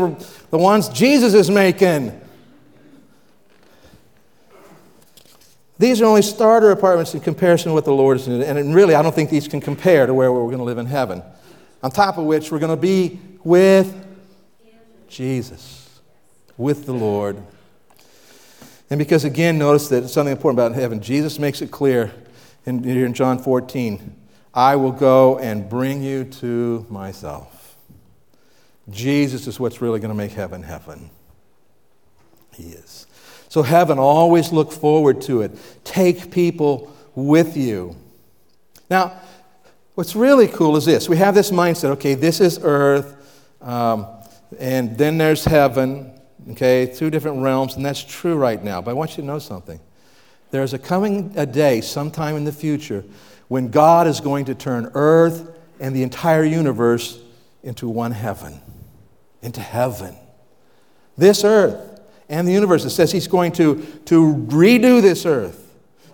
the 0.52 0.58
ones 0.60 0.88
Jesus 0.90 1.34
is 1.34 1.50
making. 1.50 2.12
These 5.80 6.00
are 6.00 6.06
only 6.06 6.22
starter 6.22 6.70
apartments 6.70 7.16
in 7.16 7.22
comparison 7.22 7.70
to 7.70 7.74
what 7.74 7.86
the 7.86 7.92
Lord 7.92 8.18
is 8.18 8.26
doing. 8.26 8.44
And 8.44 8.76
really, 8.76 8.94
I 8.94 9.02
don't 9.02 9.16
think 9.16 9.32
these 9.32 9.48
can 9.48 9.62
compare 9.62 10.06
to 10.06 10.14
where 10.14 10.32
we're 10.32 10.46
going 10.46 10.60
to 10.60 10.64
live 10.64 10.78
in 10.78 10.86
heaven. 10.86 11.24
On 11.82 11.90
top 11.90 12.20
of 12.20 12.26
which, 12.26 12.52
we're 12.52 12.60
going 12.60 12.70
to 12.70 12.80
be 12.80 13.20
with 13.44 14.06
Jesus, 15.08 16.02
with 16.56 16.86
the 16.86 16.94
Lord. 16.94 17.42
And 18.92 19.00
because, 19.00 19.24
again, 19.24 19.58
notice 19.58 19.88
that 19.88 20.08
something 20.10 20.34
important 20.34 20.60
about 20.60 20.80
heaven. 20.80 21.02
Jesus 21.02 21.40
makes 21.40 21.64
it 21.64 21.72
clear 21.72 22.12
in, 22.68 22.84
here 22.84 23.08
in 23.08 23.16
John 23.16 23.40
14 23.40 24.17
I 24.58 24.76
will 24.76 24.92
go 24.92 25.38
and 25.38 25.70
bring 25.70 26.02
you 26.02 26.24
to 26.24 26.84
myself. 26.90 27.78
Jesus 28.90 29.46
is 29.46 29.60
what's 29.60 29.84
really 29.84 30.00
going 30.00 30.10
to 30.10 30.16
make 30.16 30.32
heaven 30.32 30.64
heaven. 30.64 31.12
He 32.56 32.70
is. 32.70 33.06
So, 33.50 33.62
heaven, 33.62 34.00
always 34.00 34.52
look 34.52 34.72
forward 34.72 35.22
to 35.22 35.44
it. 35.44 35.52
Take 35.84 36.32
people 36.32 36.92
with 37.14 37.56
you. 37.56 37.96
Now, 38.90 39.22
what's 39.94 40.16
really 40.16 40.48
cool 40.48 40.76
is 40.76 40.86
this 40.86 41.08
we 41.08 41.18
have 41.18 41.36
this 41.36 41.52
mindset 41.52 41.92
okay, 41.92 42.16
this 42.16 42.42
is 42.42 42.60
earth, 42.64 43.16
um, 43.62 44.08
and 44.58 44.98
then 44.98 45.20
there's 45.20 45.46
heaven, 45.46 46.20
Okay, 46.52 46.92
two 46.96 47.12
different 47.12 47.44
realms, 47.44 47.76
and 47.76 47.86
that's 47.86 48.04
true 48.04 48.36
right 48.36 48.64
now. 48.64 48.82
But 48.82 48.92
I 48.92 48.94
want 48.96 49.12
you 49.12 49.18
to 49.18 49.28
know 49.28 49.38
something. 49.38 49.80
There's 50.50 50.74
a 50.74 50.80
coming 50.80 51.32
a 51.36 51.46
day 51.46 51.82
sometime 51.82 52.36
in 52.38 52.44
the 52.44 52.52
future 52.52 53.04
when 53.48 53.70
God 53.70 54.08
is 54.08 54.20
going 54.20 54.46
to 54.46 54.56
turn 54.56 54.92
earth 54.94 55.56
and 55.80 55.96
the 55.96 56.04
entire 56.04 56.44
universe 56.44 57.20
into 57.64 57.88
one 57.88 58.12
heaven. 58.12 58.60
Into 59.42 59.62
heaven. 59.62 60.16
This 61.18 61.44
earth 61.44 62.02
and 62.30 62.48
the 62.48 62.52
universe. 62.52 62.84
It 62.86 62.92
says 62.92 63.12
he's 63.12 63.28
going 63.28 63.54
to, 63.54 63.84
to 64.06 64.34
redo 64.34 65.02
this 65.02 65.26
earth. 65.26 65.64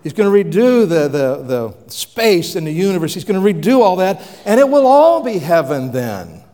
He's 0.02 0.12
going 0.12 0.30
to 0.30 0.50
redo 0.50 0.88
the, 0.88 1.08
the, 1.08 1.42
the 1.42 1.90
space 1.90 2.56
in 2.56 2.64
the 2.64 2.72
universe. 2.72 3.14
He's 3.14 3.24
going 3.24 3.42
to 3.42 3.52
redo 3.52 3.80
all 3.80 3.96
that, 3.96 4.22
and 4.44 4.60
it 4.60 4.68
will 4.68 4.86
all 4.86 5.22
be 5.22 5.38
heaven 5.38 5.92
then 5.92 6.44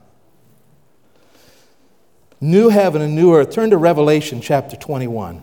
new 2.40 2.71
heaven 2.71 3.03
and 3.03 3.14
new 3.14 3.35
earth. 3.35 3.51
Turn 3.51 3.71
to 3.71 3.77
Revelation 3.77 4.40
chapter 4.40 4.77
21. 4.77 5.43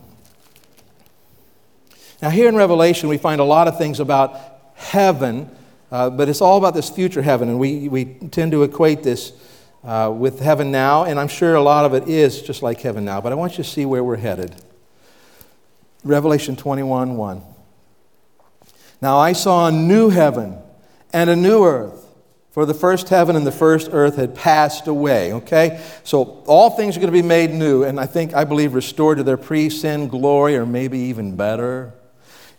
Now, 2.21 2.29
here 2.29 2.49
in 2.49 2.55
Revelation, 2.55 3.09
we 3.09 3.17
find 3.17 3.39
a 3.39 3.43
lot 3.43 3.67
of 3.67 3.77
things 3.77 3.99
about 3.99 4.56
heaven, 4.77 5.49
uh, 5.91 6.09
but 6.09 6.29
it's 6.29 6.39
all 6.39 6.57
about 6.57 6.73
this 6.73 6.89
future 6.89 7.21
heaven, 7.21 7.49
and 7.49 7.59
we, 7.59 7.89
we 7.89 8.05
tend 8.05 8.51
to 8.53 8.63
equate 8.63 9.03
this 9.03 9.33
uh, 9.83 10.13
with 10.15 10.39
heaven 10.39 10.71
now, 10.71 11.03
and 11.03 11.19
I'm 11.19 11.27
sure 11.27 11.55
a 11.55 11.61
lot 11.61 11.85
of 11.85 11.93
it 11.93 12.07
is 12.07 12.41
just 12.41 12.61
like 12.61 12.79
heaven 12.79 13.03
now, 13.03 13.19
but 13.19 13.31
I 13.31 13.35
want 13.35 13.53
you 13.53 13.63
to 13.63 13.69
see 13.69 13.85
where 13.85 14.03
we're 14.03 14.17
headed. 14.17 14.55
Revelation 16.03 16.55
21 16.55 17.17
1. 17.17 17.41
Now 19.01 19.17
I 19.17 19.33
saw 19.33 19.67
a 19.67 19.71
new 19.71 20.09
heaven 20.09 20.57
and 21.11 21.29
a 21.29 21.35
new 21.35 21.63
earth. 21.63 22.05
For 22.51 22.65
the 22.65 22.73
first 22.73 23.09
heaven 23.09 23.35
and 23.35 23.45
the 23.45 23.51
first 23.51 23.89
earth 23.91 24.15
had 24.15 24.33
passed 24.33 24.87
away. 24.87 25.31
Okay? 25.31 25.79
So 26.03 26.43
all 26.47 26.71
things 26.71 26.97
are 26.97 26.99
going 26.99 27.13
to 27.13 27.21
be 27.21 27.27
made 27.27 27.51
new, 27.51 27.83
and 27.83 27.99
I 27.99 28.07
think, 28.07 28.33
I 28.33 28.45
believe, 28.45 28.73
restored 28.73 29.19
to 29.19 29.23
their 29.23 29.37
pre 29.37 29.69
sin 29.69 30.07
glory, 30.07 30.55
or 30.57 30.65
maybe 30.65 30.97
even 30.97 31.35
better. 31.35 31.93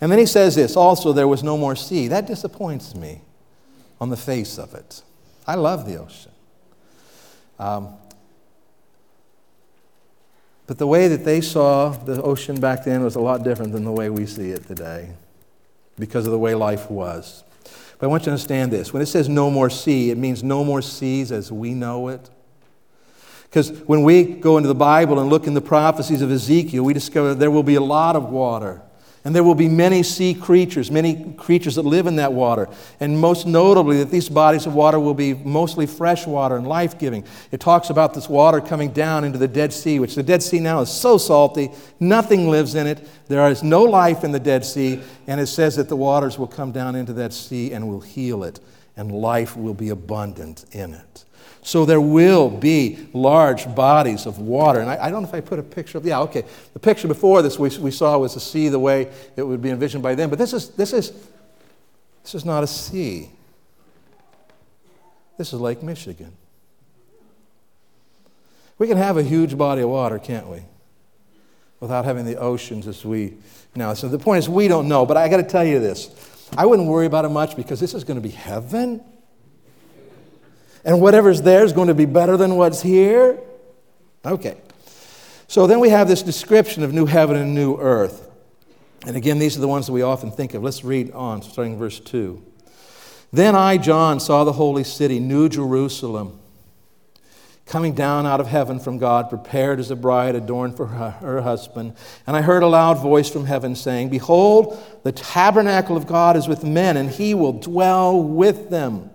And 0.01 0.13
then 0.13 0.19
he 0.19 0.27
says 0.27 0.55
this 0.55 0.77
also, 0.77 1.13
there 1.13 1.29
was 1.29 1.43
no 1.43 1.57
more 1.57 1.75
sea. 1.75 2.09
That 2.09 2.27
disappoints 2.27 2.95
me 2.95 3.21
on 4.01 4.11
the 4.11 4.17
face 4.17 4.59
of 4.59 4.75
it. 4.75 5.03
I 5.47 5.55
love 5.55 5.87
the 5.87 5.97
ocean. 5.97 6.33
Um, 7.59 7.95
but 10.67 10.79
the 10.79 10.87
way 10.87 11.09
that 11.09 11.25
they 11.25 11.41
saw 11.41 11.91
the 11.91 12.23
ocean 12.23 12.61
back 12.61 12.85
then 12.85 13.03
was 13.03 13.17
a 13.17 13.21
lot 13.21 13.43
different 13.43 13.73
than 13.73 13.85
the 13.85 13.93
way 13.93 14.11
we 14.11 14.27
see 14.27 14.51
it 14.51 14.67
today. 14.67 15.11
because 15.99 16.27
of 16.27 16.33
the 16.33 16.39
way 16.39 16.55
life 16.55 16.91
was. 16.91 17.45
But 17.99 18.07
I 18.07 18.09
want 18.09 18.23
you 18.23 18.27
to 18.27 18.31
understand 18.33 18.71
this. 18.71 18.93
When 18.93 19.03
it 19.03 19.07
says 19.07 19.29
no 19.29 19.51
more 19.51 19.69
sea, 19.71 20.11
it 20.11 20.19
means 20.19 20.43
no 20.43 20.65
more 20.65 20.81
seas 20.83 21.33
as 21.33 21.51
we 21.51 21.75
know 21.75 22.09
it. 22.09 22.31
Because 23.45 23.71
when 23.83 24.03
we 24.03 24.25
go 24.25 24.57
into 24.59 24.69
the 24.69 24.75
Bible 24.75 25.19
and 25.19 25.31
look 25.31 25.47
in 25.47 25.55
the 25.55 25.61
prophecies 25.61 26.23
of 26.23 26.31
Ezekiel, 26.31 26.85
we 26.85 26.93
discover 26.93 27.35
there 27.35 27.51
will 27.51 27.63
be 27.63 27.75
a 27.75 27.81
lot 27.81 28.15
of 28.15 28.31
water. 28.31 28.83
And 29.29 29.37
there 29.37 29.45
will 29.45 29.55
be 29.55 29.69
many 29.69 30.03
sea 30.03 30.33
creatures, 30.33 30.91
many 30.91 31.35
creatures 31.35 31.75
that 31.75 31.83
live 31.83 32.07
in 32.07 32.17
that 32.17 32.33
water. 32.33 32.67
And 32.99 33.21
most 33.21 33.47
notably, 33.47 33.99
that 33.99 34.11
these 34.11 34.27
bodies 34.27 34.65
of 34.65 34.75
water 34.75 34.99
will 34.99 35.13
be 35.13 35.35
mostly 35.35 35.85
fresh 35.85 36.27
water 36.27 36.57
and 36.57 36.67
life 36.67 36.99
giving. 36.99 37.25
It 37.53 37.61
talks 37.61 37.91
about 37.91 38.15
this 38.15 38.27
water 38.27 38.63
coming 38.63 38.91
down 38.91 39.25
into 39.25 39.37
the 39.37 39.47
Dead 39.47 39.75
Sea, 39.75 40.01
which 40.01 40.15
the 40.15 40.23
Dead 40.23 40.43
Sea 40.43 40.61
now 40.61 40.81
is 40.81 40.89
so 40.89 41.19
salty, 41.19 41.69
nothing 42.01 42.49
lives 42.49 42.75
in 42.75 42.87
it. 42.87 43.07
There 43.27 43.47
is 43.51 43.63
no 43.63 43.83
life 43.83 44.25
in 44.25 44.33
the 44.33 44.41
Dead 44.41 44.65
Sea. 44.65 45.03
And 45.27 45.39
it 45.39 45.49
says 45.49 45.77
that 45.77 45.91
the 45.91 45.97
waters 45.97 46.39
will 46.39 46.47
come 46.47 46.73
down 46.73 46.97
into 46.97 47.13
that 47.13 47.35
sea 47.35 47.75
and 47.75 47.87
will 47.87 48.01
heal 48.01 48.45
it, 48.45 48.61
and 48.97 49.13
life 49.13 49.59
will 49.59 49.75
be 49.75 49.91
abundant 49.91 50.65
in 50.73 50.95
it. 50.95 51.27
So 51.63 51.85
there 51.85 52.01
will 52.01 52.49
be 52.49 53.09
large 53.13 53.75
bodies 53.75 54.27
of 54.27 54.39
water. 54.39 54.81
And 54.81 54.89
I, 54.89 55.07
I, 55.07 55.11
don't 55.11 55.23
know 55.23 55.29
if 55.29 55.35
I 55.35 55.41
put 55.41 55.59
a 55.59 55.63
picture 55.63 55.99
of, 55.99 56.07
yeah, 56.07 56.21
okay. 56.21 56.45
The 56.73 56.79
picture 56.79 57.09
before 57.09 57.43
this 57.43 57.59
we, 57.59 57.69
we 57.79 57.91
saw 57.91 58.17
was 58.19 58.35
the 58.35 58.41
sea 58.41 58.69
the 58.69 58.79
way 58.79 59.11
it 59.37 59.43
would 59.43 59.61
be 59.61 59.71
envisioned 59.71 60.03
by 60.03 60.15
them. 60.15 60.31
But 60.31 60.39
this 60.39 60.53
is, 60.53 60.71
this 60.71 60.93
is, 60.93 61.13
this 62.23 62.35
is 62.35 62.45
not 62.45 62.65
a 62.65 62.67
sea. 62.67 63.31
This 65.37 65.53
is 65.53 65.61
Lake 65.61 65.83
Michigan. 65.83 66.33
We 68.79 68.87
can 68.87 68.97
have 68.97 69.17
a 69.17 69.23
huge 69.23 69.59
body 69.59 69.83
of 69.83 69.91
water, 69.91 70.19
can't 70.19 70.49
we? 70.49 70.63
Without 71.81 72.05
having 72.05 72.25
the 72.25 72.37
oceans 72.37 72.87
as 72.87 73.05
we 73.05 73.35
now. 73.75 73.95
So 73.95 74.09
the 74.09 74.19
point 74.19 74.39
is, 74.39 74.49
we 74.49 74.69
don't 74.69 74.89
know. 74.89 75.05
But 75.05 75.17
I 75.17 75.29
got 75.29 75.39
to 75.39 75.43
tell 75.43 75.65
you 75.65 75.81
this 75.81 76.11
I 76.57 76.67
wouldn't 76.67 76.89
worry 76.89 77.07
about 77.07 77.25
it 77.25 77.31
much 77.31 77.57
because 77.57 77.81
this 77.81 77.95
is 77.95 78.05
going 78.05 78.21
to 78.21 78.27
be 78.27 78.35
heaven 78.35 79.05
and 80.85 81.01
whatever's 81.01 81.43
there 81.43 81.65
is 81.65 81.73
going 81.73 81.89
to 81.89 81.95
be 81.95 82.07
better 82.07 82.37
than 82.37 82.57
what's 82.57 82.83
here? 82.83 83.39
Okay. 84.25 84.57
So 85.47 85.67
then 85.67 85.81
we 85.81 85.89
have 85.89 86.09
this 86.09 86.23
description 86.23 86.83
of 86.83 86.93
new 86.93 87.07
heaven 87.07 87.37
and 87.37 87.55
new 87.55 87.77
earth. 87.79 88.29
And 89.07 89.17
again, 89.17 89.39
these 89.39 89.57
are 89.57 89.61
the 89.61 89.69
ones 89.69 89.87
that 89.87 89.93
we 89.93 90.03
often 90.03 90.31
think 90.31 90.55
of. 90.55 90.63
Let's 90.63 90.85
read 90.85 91.13
on, 91.13 91.43
starting 91.43 91.79
verse 91.79 92.01
2. 92.01 92.43
Then 93.33 93.55
I, 93.55 93.79
John, 93.79 94.21
saw 94.21 94.45
the 94.45 94.53
holy 94.53 94.85
city, 94.85 95.21
New 95.21 95.49
Jerusalem, 95.49 96.41
coming 97.67 97.95
down 97.95 98.27
out 98.27 98.41
of 98.41 98.47
heaven 98.47 98.81
from 98.81 98.99
God, 98.99 99.29
prepared 99.29 99.79
as 99.79 99.91
a 99.91 99.97
bride 99.97 100.35
adorned 100.35 100.77
for 100.77 100.87
her, 100.87 101.11
her, 101.11 101.43
husband. 101.43 101.95
And 102.27 102.37
I 102.37 102.43
heard 102.43 102.63
a 102.63 102.67
loud 102.67 102.99
voice 102.99 103.31
from 103.31 103.47
heaven 103.47 103.75
saying, 103.75 104.09
Behold, 104.09 104.83
the 105.05 105.13
tabernacle 105.13 105.97
of 105.97 106.07
God 106.07 106.37
is 106.37 106.49
with 106.49 106.65
men, 106.65 106.97
and 106.97 107.11
he 107.11 107.35
will 107.35 107.53
dwell 107.53 108.23
with 108.23 108.71
them 108.71 109.11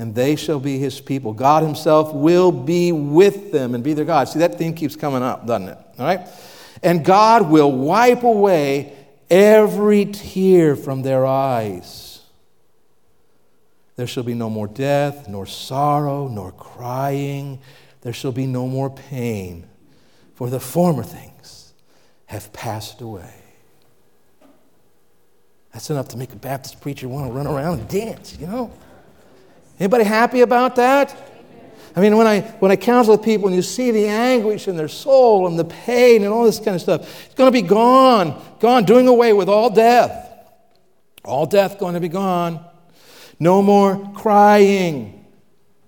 and 0.00 0.14
they 0.14 0.34
shall 0.34 0.58
be 0.58 0.78
his 0.78 0.98
people. 0.98 1.34
God 1.34 1.62
himself 1.62 2.14
will 2.14 2.50
be 2.50 2.90
with 2.90 3.52
them 3.52 3.74
and 3.74 3.84
be 3.84 3.92
their 3.92 4.06
God. 4.06 4.28
See, 4.30 4.38
that 4.38 4.56
theme 4.56 4.72
keeps 4.72 4.96
coming 4.96 5.22
up, 5.22 5.46
doesn't 5.46 5.68
it? 5.68 5.78
All 5.98 6.06
right? 6.06 6.26
And 6.82 7.04
God 7.04 7.50
will 7.50 7.70
wipe 7.70 8.22
away 8.22 8.96
every 9.28 10.06
tear 10.06 10.74
from 10.74 11.02
their 11.02 11.26
eyes. 11.26 12.22
There 13.96 14.06
shall 14.06 14.22
be 14.22 14.32
no 14.32 14.48
more 14.48 14.68
death, 14.68 15.28
nor 15.28 15.44
sorrow, 15.44 16.28
nor 16.28 16.52
crying. 16.52 17.60
There 18.00 18.14
shall 18.14 18.32
be 18.32 18.46
no 18.46 18.66
more 18.66 18.88
pain, 18.88 19.68
for 20.34 20.48
the 20.48 20.60
former 20.60 21.02
things 21.02 21.74
have 22.24 22.54
passed 22.54 23.02
away. 23.02 23.34
That's 25.74 25.90
enough 25.90 26.08
to 26.08 26.16
make 26.16 26.32
a 26.32 26.36
Baptist 26.36 26.80
preacher 26.80 27.06
want 27.06 27.26
to 27.26 27.32
run 27.34 27.46
around 27.46 27.80
and 27.80 27.88
dance, 27.90 28.38
you 28.40 28.46
know? 28.46 28.72
Anybody 29.80 30.04
happy 30.04 30.42
about 30.42 30.76
that? 30.76 31.16
I 31.96 32.00
mean, 32.00 32.16
when 32.16 32.26
I, 32.26 32.42
when 32.60 32.70
I 32.70 32.76
counsel 32.76 33.16
with 33.16 33.24
people 33.24 33.48
and 33.48 33.56
you 33.56 33.62
see 33.62 33.90
the 33.90 34.06
anguish 34.06 34.68
in 34.68 34.76
their 34.76 34.88
soul 34.88 35.48
and 35.48 35.58
the 35.58 35.64
pain 35.64 36.22
and 36.22 36.32
all 36.32 36.44
this 36.44 36.58
kind 36.58 36.76
of 36.76 36.80
stuff, 36.80 37.24
it's 37.24 37.34
going 37.34 37.48
to 37.48 37.52
be 37.52 37.66
gone, 37.66 38.40
gone, 38.60 38.84
doing 38.84 39.08
away 39.08 39.32
with 39.32 39.48
all 39.48 39.70
death. 39.70 40.28
All 41.24 41.46
death 41.46 41.78
going 41.78 41.94
to 41.94 42.00
be 42.00 42.08
gone. 42.08 42.64
No 43.40 43.62
more 43.62 44.12
crying. 44.14 45.24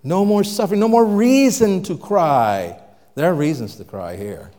No 0.03 0.25
more 0.25 0.43
suffering. 0.43 0.79
No 0.79 0.89
more 0.89 1.05
reason 1.05 1.83
to 1.83 1.97
cry. 1.97 2.79
There 3.15 3.29
are 3.29 3.33
reasons 3.33 3.77
to 3.77 3.85
cry 3.85 4.17
here. 4.17 4.51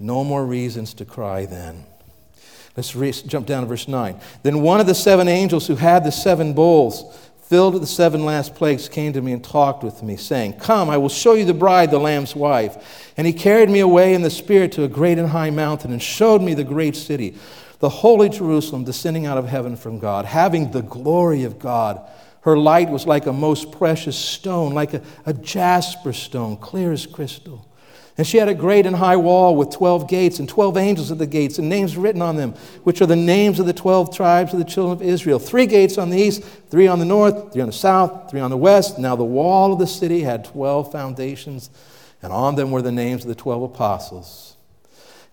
No 0.00 0.24
more 0.24 0.44
reasons 0.44 0.94
to 0.94 1.04
cry 1.04 1.46
then. 1.46 1.84
Let's 2.76 2.96
re- 2.96 3.12
jump 3.12 3.46
down 3.46 3.62
to 3.62 3.68
verse 3.68 3.86
9. 3.86 4.18
Then 4.42 4.62
one 4.62 4.80
of 4.80 4.86
the 4.86 4.94
seven 4.94 5.28
angels 5.28 5.66
who 5.66 5.76
had 5.76 6.04
the 6.04 6.10
seven 6.10 6.54
bowls 6.54 7.04
filled 7.52 7.74
with 7.74 7.82
the 7.82 7.86
seven 7.86 8.24
last 8.24 8.54
plagues, 8.54 8.88
came 8.88 9.12
to 9.12 9.20
me 9.20 9.30
and 9.30 9.44
talked 9.44 9.84
with 9.84 10.02
me, 10.02 10.16
saying, 10.16 10.54
Come, 10.54 10.88
I 10.88 10.96
will 10.96 11.10
show 11.10 11.34
you 11.34 11.44
the 11.44 11.52
bride, 11.52 11.90
the 11.90 11.98
Lamb's 11.98 12.34
wife. 12.34 13.12
And 13.18 13.26
he 13.26 13.34
carried 13.34 13.68
me 13.68 13.80
away 13.80 14.14
in 14.14 14.22
the 14.22 14.30
Spirit 14.30 14.72
to 14.72 14.84
a 14.84 14.88
great 14.88 15.18
and 15.18 15.28
high 15.28 15.50
mountain 15.50 15.92
and 15.92 16.02
showed 16.02 16.40
me 16.40 16.54
the 16.54 16.64
great 16.64 16.96
city, 16.96 17.36
the 17.80 17.90
holy 17.90 18.30
Jerusalem, 18.30 18.84
descending 18.84 19.26
out 19.26 19.36
of 19.36 19.48
heaven 19.48 19.76
from 19.76 19.98
God, 19.98 20.24
having 20.24 20.70
the 20.70 20.80
glory 20.80 21.44
of 21.44 21.58
God. 21.58 22.00
Her 22.40 22.56
light 22.56 22.88
was 22.88 23.06
like 23.06 23.26
a 23.26 23.34
most 23.34 23.70
precious 23.70 24.16
stone, 24.16 24.72
like 24.72 24.94
a, 24.94 25.02
a 25.26 25.34
jasper 25.34 26.14
stone, 26.14 26.56
clear 26.56 26.90
as 26.90 27.04
crystal. 27.04 27.66
And 28.18 28.26
she 28.26 28.36
had 28.36 28.48
a 28.48 28.54
great 28.54 28.84
and 28.84 28.96
high 28.96 29.16
wall 29.16 29.56
with 29.56 29.70
12 29.70 30.06
gates 30.06 30.38
and 30.38 30.46
12 30.46 30.76
angels 30.76 31.10
at 31.10 31.16
the 31.16 31.26
gates 31.26 31.58
and 31.58 31.68
names 31.68 31.96
written 31.96 32.20
on 32.20 32.36
them, 32.36 32.52
which 32.82 33.00
are 33.00 33.06
the 33.06 33.16
names 33.16 33.58
of 33.58 33.64
the 33.64 33.72
12 33.72 34.14
tribes 34.14 34.52
of 34.52 34.58
the 34.58 34.66
children 34.66 34.92
of 34.92 35.02
Israel. 35.02 35.38
Three 35.38 35.64
gates 35.64 35.96
on 35.96 36.10
the 36.10 36.18
east, 36.18 36.42
three 36.70 36.86
on 36.86 36.98
the 36.98 37.06
north, 37.06 37.52
three 37.52 37.62
on 37.62 37.68
the 37.68 37.72
south, 37.72 38.30
three 38.30 38.40
on 38.40 38.50
the 38.50 38.56
west. 38.56 38.98
Now 38.98 39.16
the 39.16 39.24
wall 39.24 39.72
of 39.72 39.78
the 39.78 39.86
city 39.86 40.20
had 40.20 40.44
12 40.44 40.92
foundations, 40.92 41.70
and 42.20 42.32
on 42.32 42.54
them 42.54 42.70
were 42.70 42.82
the 42.82 42.92
names 42.92 43.22
of 43.22 43.28
the 43.28 43.34
12 43.34 43.62
apostles. 43.62 44.56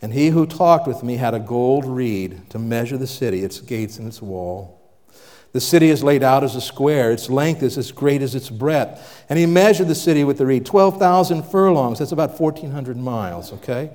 And 0.02 0.14
he 0.14 0.30
who 0.30 0.46
talked 0.46 0.88
with 0.88 1.04
me 1.04 1.18
had 1.18 1.34
a 1.34 1.40
gold 1.40 1.86
reed 1.86 2.50
to 2.52 2.60
measure 2.60 2.98
the 2.98 3.08
city, 3.08 3.44
its 3.44 3.60
gates 3.60 3.98
and 3.98 4.08
its 4.08 4.22
wall. 4.22 4.79
The 5.52 5.60
city 5.60 5.90
is 5.90 6.04
laid 6.04 6.22
out 6.22 6.44
as 6.44 6.56
a 6.56 6.62
square. 6.62 7.12
Its 7.12 7.30
length 7.30 7.64
is 7.64 7.78
as 7.78 7.92
great 7.92 8.22
as 8.22 8.36
its 8.36 8.50
breadth. 8.50 9.24
And 9.30 9.40
he 9.40 9.46
measured 9.46 9.88
the 9.88 9.96
city 9.96 10.24
with 10.24 10.38
the 10.38 10.46
reed 10.46 10.66
12,000 10.66 11.44
furlongs. 11.44 12.00
That's 12.00 12.12
about 12.12 12.40
1,400 12.40 12.98
miles, 12.98 13.52
okay? 13.54 13.92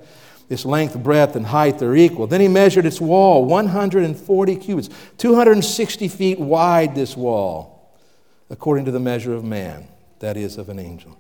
Its 0.48 0.64
length, 0.64 0.98
breadth, 0.98 1.36
and 1.36 1.46
height 1.46 1.80
are 1.80 1.94
equal. 1.94 2.26
Then 2.26 2.40
he 2.40 2.48
measured 2.48 2.86
its 2.86 3.00
wall 3.00 3.44
140 3.44 4.56
cubits, 4.56 4.90
260 5.18 6.08
feet 6.08 6.38
wide, 6.38 6.94
this 6.94 7.16
wall, 7.16 7.96
according 8.50 8.84
to 8.86 8.90
the 8.90 9.00
measure 9.00 9.32
of 9.32 9.44
man, 9.44 9.86
that 10.18 10.36
is, 10.36 10.58
of 10.58 10.68
an 10.68 10.78
angel. 10.78 11.16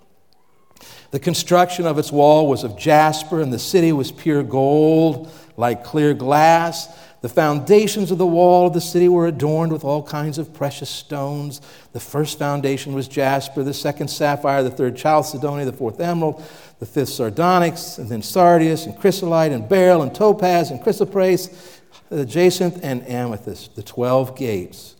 The 1.10 1.20
construction 1.20 1.86
of 1.86 1.96
its 1.96 2.10
wall 2.10 2.48
was 2.48 2.64
of 2.64 2.76
jasper, 2.76 3.40
and 3.40 3.52
the 3.52 3.58
city 3.58 3.92
was 3.92 4.10
pure 4.10 4.42
gold, 4.42 5.30
like 5.56 5.84
clear 5.84 6.12
glass. 6.12 6.88
The 7.24 7.30
foundations 7.30 8.10
of 8.10 8.18
the 8.18 8.26
wall 8.26 8.66
of 8.66 8.74
the 8.74 8.82
city 8.82 9.08
were 9.08 9.26
adorned 9.26 9.72
with 9.72 9.82
all 9.82 10.02
kinds 10.02 10.36
of 10.36 10.52
precious 10.52 10.90
stones. 10.90 11.62
The 11.94 11.98
first 11.98 12.38
foundation 12.38 12.92
was 12.92 13.08
jasper, 13.08 13.62
the 13.62 13.72
second 13.72 14.08
sapphire, 14.08 14.62
the 14.62 14.70
third 14.70 14.94
chalcedony, 14.94 15.64
the 15.64 15.72
fourth 15.72 16.00
emerald, 16.00 16.44
the 16.80 16.84
fifth 16.84 17.08
sardonyx, 17.08 17.96
and 17.96 18.10
then 18.10 18.20
sardius, 18.20 18.84
and 18.84 18.94
chrysolite, 18.98 19.52
and 19.52 19.66
beryl, 19.66 20.02
and 20.02 20.14
topaz, 20.14 20.70
and 20.70 20.82
chrysoprase, 20.82 21.80
the 22.10 22.26
jacinth, 22.26 22.80
and 22.82 23.08
amethyst. 23.08 23.74
The 23.74 23.82
twelve 23.82 24.36
gates 24.36 24.94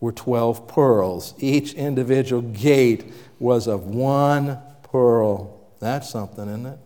were 0.00 0.10
twelve 0.10 0.66
pearls. 0.66 1.32
Each 1.38 1.74
individual 1.74 2.42
gate 2.42 3.12
was 3.38 3.68
of 3.68 3.86
one 3.86 4.58
pearl. 4.82 5.60
That's 5.78 6.10
something, 6.10 6.48
isn't 6.48 6.66
it? 6.66 6.78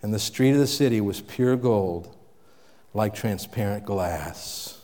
And 0.00 0.14
the 0.14 0.18
street 0.18 0.52
of 0.52 0.58
the 0.58 0.66
city 0.66 1.02
was 1.02 1.20
pure 1.20 1.58
gold 1.58 2.14
like 2.98 3.14
transparent 3.14 3.86
glass. 3.86 4.78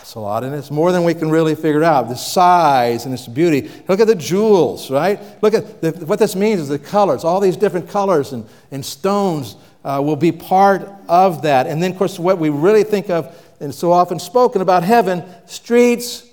It's 0.00 0.14
a 0.14 0.20
lot, 0.20 0.42
and 0.42 0.54
it's 0.54 0.70
more 0.70 0.92
than 0.92 1.04
we 1.04 1.12
can 1.12 1.30
really 1.30 1.54
figure 1.54 1.84
out. 1.84 2.08
The 2.08 2.14
size 2.14 3.04
and 3.04 3.12
its 3.12 3.26
beauty. 3.26 3.70
Look 3.88 4.00
at 4.00 4.06
the 4.06 4.14
jewels, 4.14 4.90
right? 4.90 5.20
Look 5.42 5.52
at 5.52 5.82
the, 5.82 5.90
what 6.06 6.18
this 6.18 6.34
means 6.34 6.62
is 6.62 6.68
the 6.68 6.78
colors. 6.78 7.24
All 7.24 7.40
these 7.40 7.56
different 7.56 7.90
colors 7.90 8.32
and, 8.32 8.48
and 8.70 8.84
stones 8.84 9.56
uh, 9.84 10.00
will 10.02 10.16
be 10.16 10.32
part 10.32 10.88
of 11.08 11.42
that. 11.42 11.66
And 11.66 11.82
then, 11.82 11.90
of 11.90 11.98
course, 11.98 12.18
what 12.18 12.38
we 12.38 12.48
really 12.48 12.84
think 12.84 13.10
of, 13.10 13.36
and 13.60 13.74
so 13.74 13.92
often 13.92 14.18
spoken 14.18 14.62
about 14.62 14.82
heaven, 14.82 15.22
streets, 15.46 16.26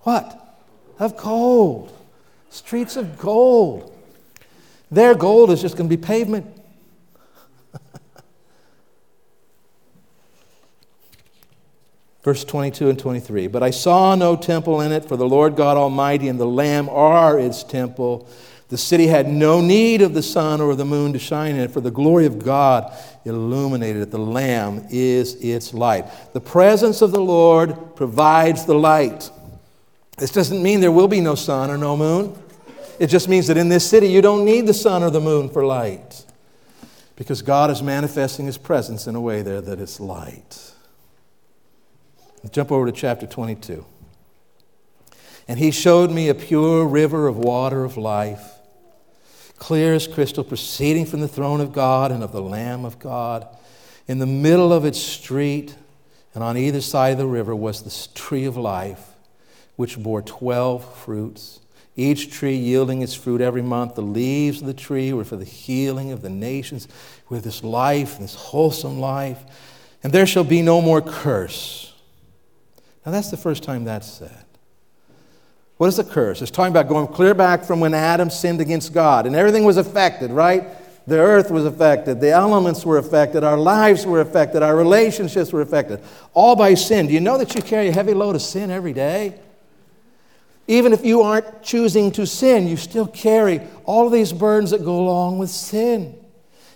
what? 0.00 0.58
Of 0.98 1.16
gold. 1.16 1.96
Streets 2.50 2.96
of 2.96 3.18
gold. 3.18 3.92
Their 4.90 5.14
gold 5.14 5.50
is 5.50 5.60
just 5.60 5.76
going 5.76 5.88
to 5.88 5.96
be 5.96 6.02
pavement. 6.02 6.46
Verse 12.24 12.42
22 12.42 12.88
and 12.88 12.98
23. 12.98 13.48
But 13.48 13.62
I 13.62 13.70
saw 13.70 14.14
no 14.14 14.34
temple 14.34 14.80
in 14.80 14.92
it, 14.92 15.04
for 15.04 15.16
the 15.16 15.28
Lord 15.28 15.56
God 15.56 15.76
Almighty 15.76 16.28
and 16.28 16.40
the 16.40 16.46
Lamb 16.46 16.88
are 16.88 17.38
its 17.38 17.62
temple. 17.62 18.26
The 18.70 18.78
city 18.78 19.06
had 19.06 19.28
no 19.28 19.60
need 19.60 20.00
of 20.00 20.14
the 20.14 20.22
sun 20.22 20.62
or 20.62 20.74
the 20.74 20.86
moon 20.86 21.12
to 21.12 21.18
shine 21.18 21.54
in 21.54 21.60
it, 21.60 21.70
for 21.70 21.82
the 21.82 21.90
glory 21.90 22.24
of 22.24 22.38
God 22.42 22.90
illuminated 23.26 24.00
it. 24.00 24.10
The 24.10 24.18
Lamb 24.18 24.86
is 24.90 25.34
its 25.34 25.74
light. 25.74 26.06
The 26.32 26.40
presence 26.40 27.02
of 27.02 27.12
the 27.12 27.20
Lord 27.20 27.94
provides 27.94 28.64
the 28.64 28.74
light. 28.74 29.30
This 30.16 30.32
doesn't 30.32 30.62
mean 30.62 30.80
there 30.80 30.90
will 30.90 31.08
be 31.08 31.20
no 31.20 31.34
sun 31.34 31.70
or 31.70 31.76
no 31.76 31.94
moon. 31.94 32.34
It 32.98 33.08
just 33.08 33.28
means 33.28 33.48
that 33.48 33.58
in 33.58 33.68
this 33.68 33.88
city 33.88 34.06
you 34.06 34.22
don't 34.22 34.46
need 34.46 34.66
the 34.66 34.74
sun 34.74 35.02
or 35.02 35.10
the 35.10 35.20
moon 35.20 35.50
for 35.50 35.66
light 35.66 36.24
because 37.16 37.42
God 37.42 37.70
is 37.70 37.82
manifesting 37.82 38.46
his 38.46 38.56
presence 38.56 39.06
in 39.06 39.14
a 39.14 39.20
way 39.20 39.42
there 39.42 39.60
that 39.60 39.78
is 39.78 40.00
light. 40.00 40.73
Jump 42.52 42.70
over 42.70 42.86
to 42.86 42.92
chapter 42.92 43.26
22. 43.26 43.84
And 45.48 45.58
he 45.58 45.70
showed 45.70 46.10
me 46.10 46.28
a 46.28 46.34
pure 46.34 46.86
river 46.86 47.26
of 47.26 47.36
water 47.36 47.84
of 47.84 47.96
life, 47.96 48.52
clear 49.56 49.94
as 49.94 50.06
crystal, 50.06 50.44
proceeding 50.44 51.06
from 51.06 51.20
the 51.20 51.28
throne 51.28 51.60
of 51.60 51.72
God 51.72 52.10
and 52.10 52.22
of 52.22 52.32
the 52.32 52.42
Lamb 52.42 52.84
of 52.84 52.98
God. 52.98 53.46
In 54.06 54.18
the 54.18 54.26
middle 54.26 54.72
of 54.72 54.84
its 54.84 54.98
street 54.98 55.74
and 56.34 56.42
on 56.42 56.56
either 56.56 56.80
side 56.80 57.12
of 57.12 57.18
the 57.18 57.26
river 57.26 57.54
was 57.54 57.82
the 57.82 58.14
tree 58.14 58.44
of 58.44 58.56
life, 58.56 59.12
which 59.76 59.98
bore 59.98 60.22
12 60.22 60.96
fruits 60.98 61.60
each 61.96 62.32
tree 62.32 62.56
yielding 62.56 63.02
its 63.02 63.14
fruit 63.14 63.40
every 63.40 63.62
month. 63.62 63.94
The 63.94 64.02
leaves 64.02 64.60
of 64.60 64.66
the 64.66 64.74
tree 64.74 65.12
were 65.12 65.24
for 65.24 65.36
the 65.36 65.44
healing 65.44 66.10
of 66.10 66.22
the 66.22 66.30
nations 66.30 66.88
with 67.28 67.44
this 67.44 67.62
life, 67.62 68.18
this 68.18 68.34
wholesome 68.34 68.98
life. 68.98 69.38
And 70.02 70.12
there 70.12 70.26
shall 70.26 70.44
be 70.44 70.60
no 70.60 70.80
more 70.80 71.00
curse. 71.00 71.93
Now, 73.04 73.12
that's 73.12 73.30
the 73.30 73.36
first 73.36 73.62
time 73.62 73.84
that's 73.84 74.10
said. 74.10 74.44
What 75.76 75.88
is 75.88 75.96
the 75.96 76.04
curse? 76.04 76.40
It's 76.40 76.50
talking 76.50 76.72
about 76.72 76.88
going 76.88 77.08
clear 77.08 77.34
back 77.34 77.64
from 77.64 77.80
when 77.80 77.94
Adam 77.94 78.30
sinned 78.30 78.60
against 78.60 78.94
God, 78.94 79.26
and 79.26 79.34
everything 79.34 79.64
was 79.64 79.76
affected, 79.76 80.30
right? 80.30 80.64
The 81.06 81.18
earth 81.18 81.50
was 81.50 81.66
affected, 81.66 82.20
the 82.20 82.30
elements 82.30 82.86
were 82.86 82.96
affected, 82.96 83.44
our 83.44 83.58
lives 83.58 84.06
were 84.06 84.22
affected, 84.22 84.62
our 84.62 84.74
relationships 84.74 85.52
were 85.52 85.60
affected, 85.60 86.00
all 86.32 86.56
by 86.56 86.72
sin. 86.74 87.08
Do 87.08 87.12
you 87.12 87.20
know 87.20 87.36
that 87.36 87.54
you 87.54 87.60
carry 87.60 87.88
a 87.88 87.92
heavy 87.92 88.14
load 88.14 88.36
of 88.36 88.42
sin 88.42 88.70
every 88.70 88.94
day? 88.94 89.38
Even 90.66 90.94
if 90.94 91.04
you 91.04 91.20
aren't 91.20 91.62
choosing 91.62 92.10
to 92.12 92.26
sin, 92.26 92.66
you 92.66 92.78
still 92.78 93.06
carry 93.06 93.60
all 93.84 94.06
of 94.06 94.12
these 94.12 94.32
burdens 94.32 94.70
that 94.70 94.82
go 94.82 94.98
along 94.98 95.38
with 95.38 95.50
sin. 95.50 96.18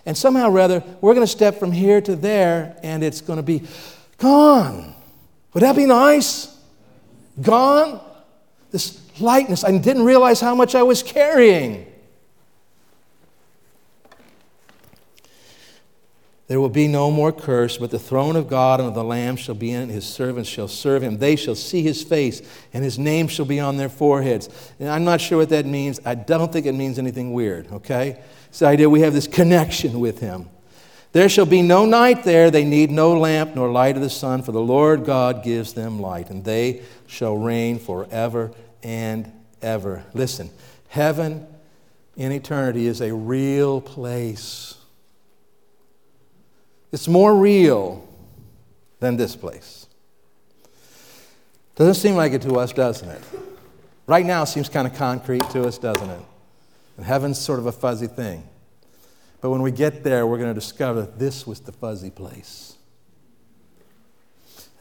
And 0.05 0.15
somehow, 0.15 0.51
rather, 0.51 0.83
we're 1.01 1.15
going 1.15 1.27
to 1.27 1.31
step 1.31 1.59
from 1.59 1.73
here 1.73 2.03
to 2.03 2.15
there 2.15 2.77
and 2.83 3.03
it's 3.03 3.23
going 3.23 3.39
to 3.39 3.43
be 3.43 3.63
gone. 4.19 4.95
Would 5.53 5.63
that 5.63 5.77
be 5.77 5.87
nice? 5.87 6.57
Gone? 7.41 8.01
This 8.71 9.01
lightness. 9.21 9.65
I 9.65 9.77
didn't 9.77 10.05
realize 10.05 10.41
how 10.41 10.55
much 10.55 10.75
I 10.75 10.83
was 10.83 11.03
carrying. 11.03 11.87
There 16.49 16.61
will 16.63 16.71
be 16.71 16.89
no 16.89 17.11
more 17.11 17.31
curse, 17.31 17.77
but 17.77 17.91
the 17.91 17.99
throne 17.99 18.35
of 18.35 18.49
God 18.49 18.81
and 18.81 18.89
of 18.89 18.95
the 18.95 19.05
Lamb 19.05 19.37
shall 19.37 19.55
be 19.55 19.71
in 19.71 19.91
it. 19.91 19.93
His 19.93 20.07
servants 20.07 20.49
shall 20.49 20.67
serve 20.67 21.03
him. 21.03 21.19
They 21.19 21.37
shall 21.37 21.55
see 21.55 21.83
his 21.83 22.03
face, 22.03 22.41
and 22.73 22.83
his 22.83 22.99
name 22.99 23.29
shall 23.29 23.45
be 23.45 23.61
on 23.61 23.77
their 23.77 23.91
foreheads. 23.91 24.49
And 24.81 24.89
I'm 24.89 25.05
not 25.05 25.21
sure 25.21 25.37
what 25.37 25.51
that 25.51 25.67
means. 25.67 26.01
I 26.07 26.15
don't 26.15 26.51
think 26.51 26.65
it 26.65 26.73
means 26.73 26.99
anything 26.99 27.35
weird, 27.35 27.71
okay? 27.71 28.23
It's 28.49 28.61
the 28.61 28.67
idea 28.67 28.89
we 28.89 29.03
have 29.03 29.13
this 29.13 29.27
connection 29.27 30.01
with 30.01 30.21
him. 30.21 30.49
There 31.13 31.29
shall 31.29 31.47
be 31.47 31.63
no 31.63 31.87
night 31.87 32.25
there. 32.25 32.51
They 32.51 32.65
need 32.65 32.91
no 32.91 33.19
lamp 33.19 33.55
nor 33.55 33.71
light 33.71 33.97
of 33.97 34.03
the 34.03 34.11
sun, 34.11 34.43
for 34.43 34.53
the 34.53 34.61
Lord 34.61 35.05
God 35.05 35.43
gives 35.43 35.73
them 35.73 36.01
light, 36.01 36.31
and 36.31 36.45
they 36.45 36.83
shall 37.07 37.37
reign 37.37 37.79
forever 37.79 38.53
and 38.83 39.33
ever. 39.63 40.05
Listen, 40.13 40.51
heaven 40.89 41.47
in 42.17 42.33
eternity 42.33 42.87
is 42.87 43.01
a 43.01 43.15
real 43.15 43.81
place. 43.81 44.75
It's 46.93 47.09
more 47.09 47.35
real 47.35 48.07
than 49.01 49.17
this 49.17 49.37
place. 49.37 49.87
Doesn't 51.77 51.95
seem 51.95 52.17
like 52.17 52.33
it 52.33 52.43
to 52.43 52.59
us, 52.59 52.73
doesn't 52.73 53.09
it? 53.09 53.23
Right 54.07 54.27
now, 54.27 54.43
it 54.43 54.47
seems 54.47 54.69
kind 54.69 54.87
of 54.87 54.95
concrete 54.95 55.49
to 55.51 55.65
us, 55.65 55.79
doesn't 55.79 56.11
it? 56.11 56.21
And 56.97 57.07
heaven's 57.07 57.39
sort 57.39 57.61
of 57.61 57.67
a 57.67 57.73
fuzzy 57.73 58.09
thing. 58.09 58.43
But 59.41 59.51
when 59.51 59.63
we 59.63 59.71
get 59.71 60.03
there, 60.03 60.27
we're 60.27 60.39
going 60.39 60.51
to 60.51 60.61
discover 60.61 61.03
that 61.03 61.19
this 61.19 61.47
was 61.47 61.61
the 61.61 61.73
fuzzy 61.73 62.11
place. 62.11 62.77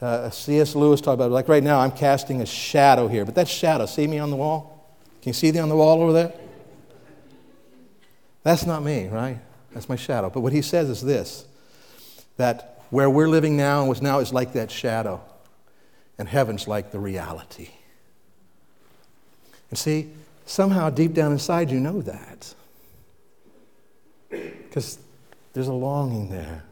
Uh, 0.00 0.30
C.S. 0.30 0.74
Lewis 0.74 1.00
talked 1.00 1.14
about 1.14 1.26
it. 1.26 1.34
Like 1.34 1.48
right 1.48 1.62
now, 1.62 1.80
I'm 1.80 1.90
casting 1.90 2.40
a 2.40 2.46
shadow 2.46 3.08
here, 3.08 3.24
but 3.24 3.34
that 3.34 3.48
shadow, 3.48 3.86
see 3.86 4.06
me 4.06 4.18
on 4.18 4.30
the 4.30 4.36
wall? 4.36 4.86
Can 5.22 5.30
you 5.30 5.34
see 5.34 5.50
me 5.50 5.58
on 5.58 5.68
the 5.68 5.76
wall 5.76 6.00
over 6.02 6.12
there? 6.12 6.32
That's 8.44 8.64
not 8.64 8.82
me, 8.82 9.08
right? 9.08 9.38
That's 9.72 9.88
my 9.88 9.96
shadow. 9.96 10.30
But 10.30 10.40
what 10.40 10.52
he 10.52 10.62
says 10.62 10.88
is 10.88 11.02
this 11.02 11.44
that 12.36 12.82
where 12.90 13.10
we're 13.10 13.28
living 13.28 13.56
now 13.56 13.80
and 13.80 13.88
what's 13.88 14.00
now 14.00 14.20
is 14.20 14.32
like 14.32 14.52
that 14.52 14.70
shadow, 14.70 15.20
and 16.16 16.28
heaven's 16.28 16.66
like 16.68 16.90
the 16.92 16.98
reality. 16.98 17.70
And 19.70 19.78
see, 19.78 20.10
somehow 20.46 20.88
deep 20.90 21.12
down 21.12 21.32
inside 21.32 21.70
you 21.70 21.80
know 21.80 22.00
that. 22.02 22.54
Because 24.68 24.98
there's 25.52 25.68
a 25.68 25.72
longing 25.72 26.30
there 26.30 26.64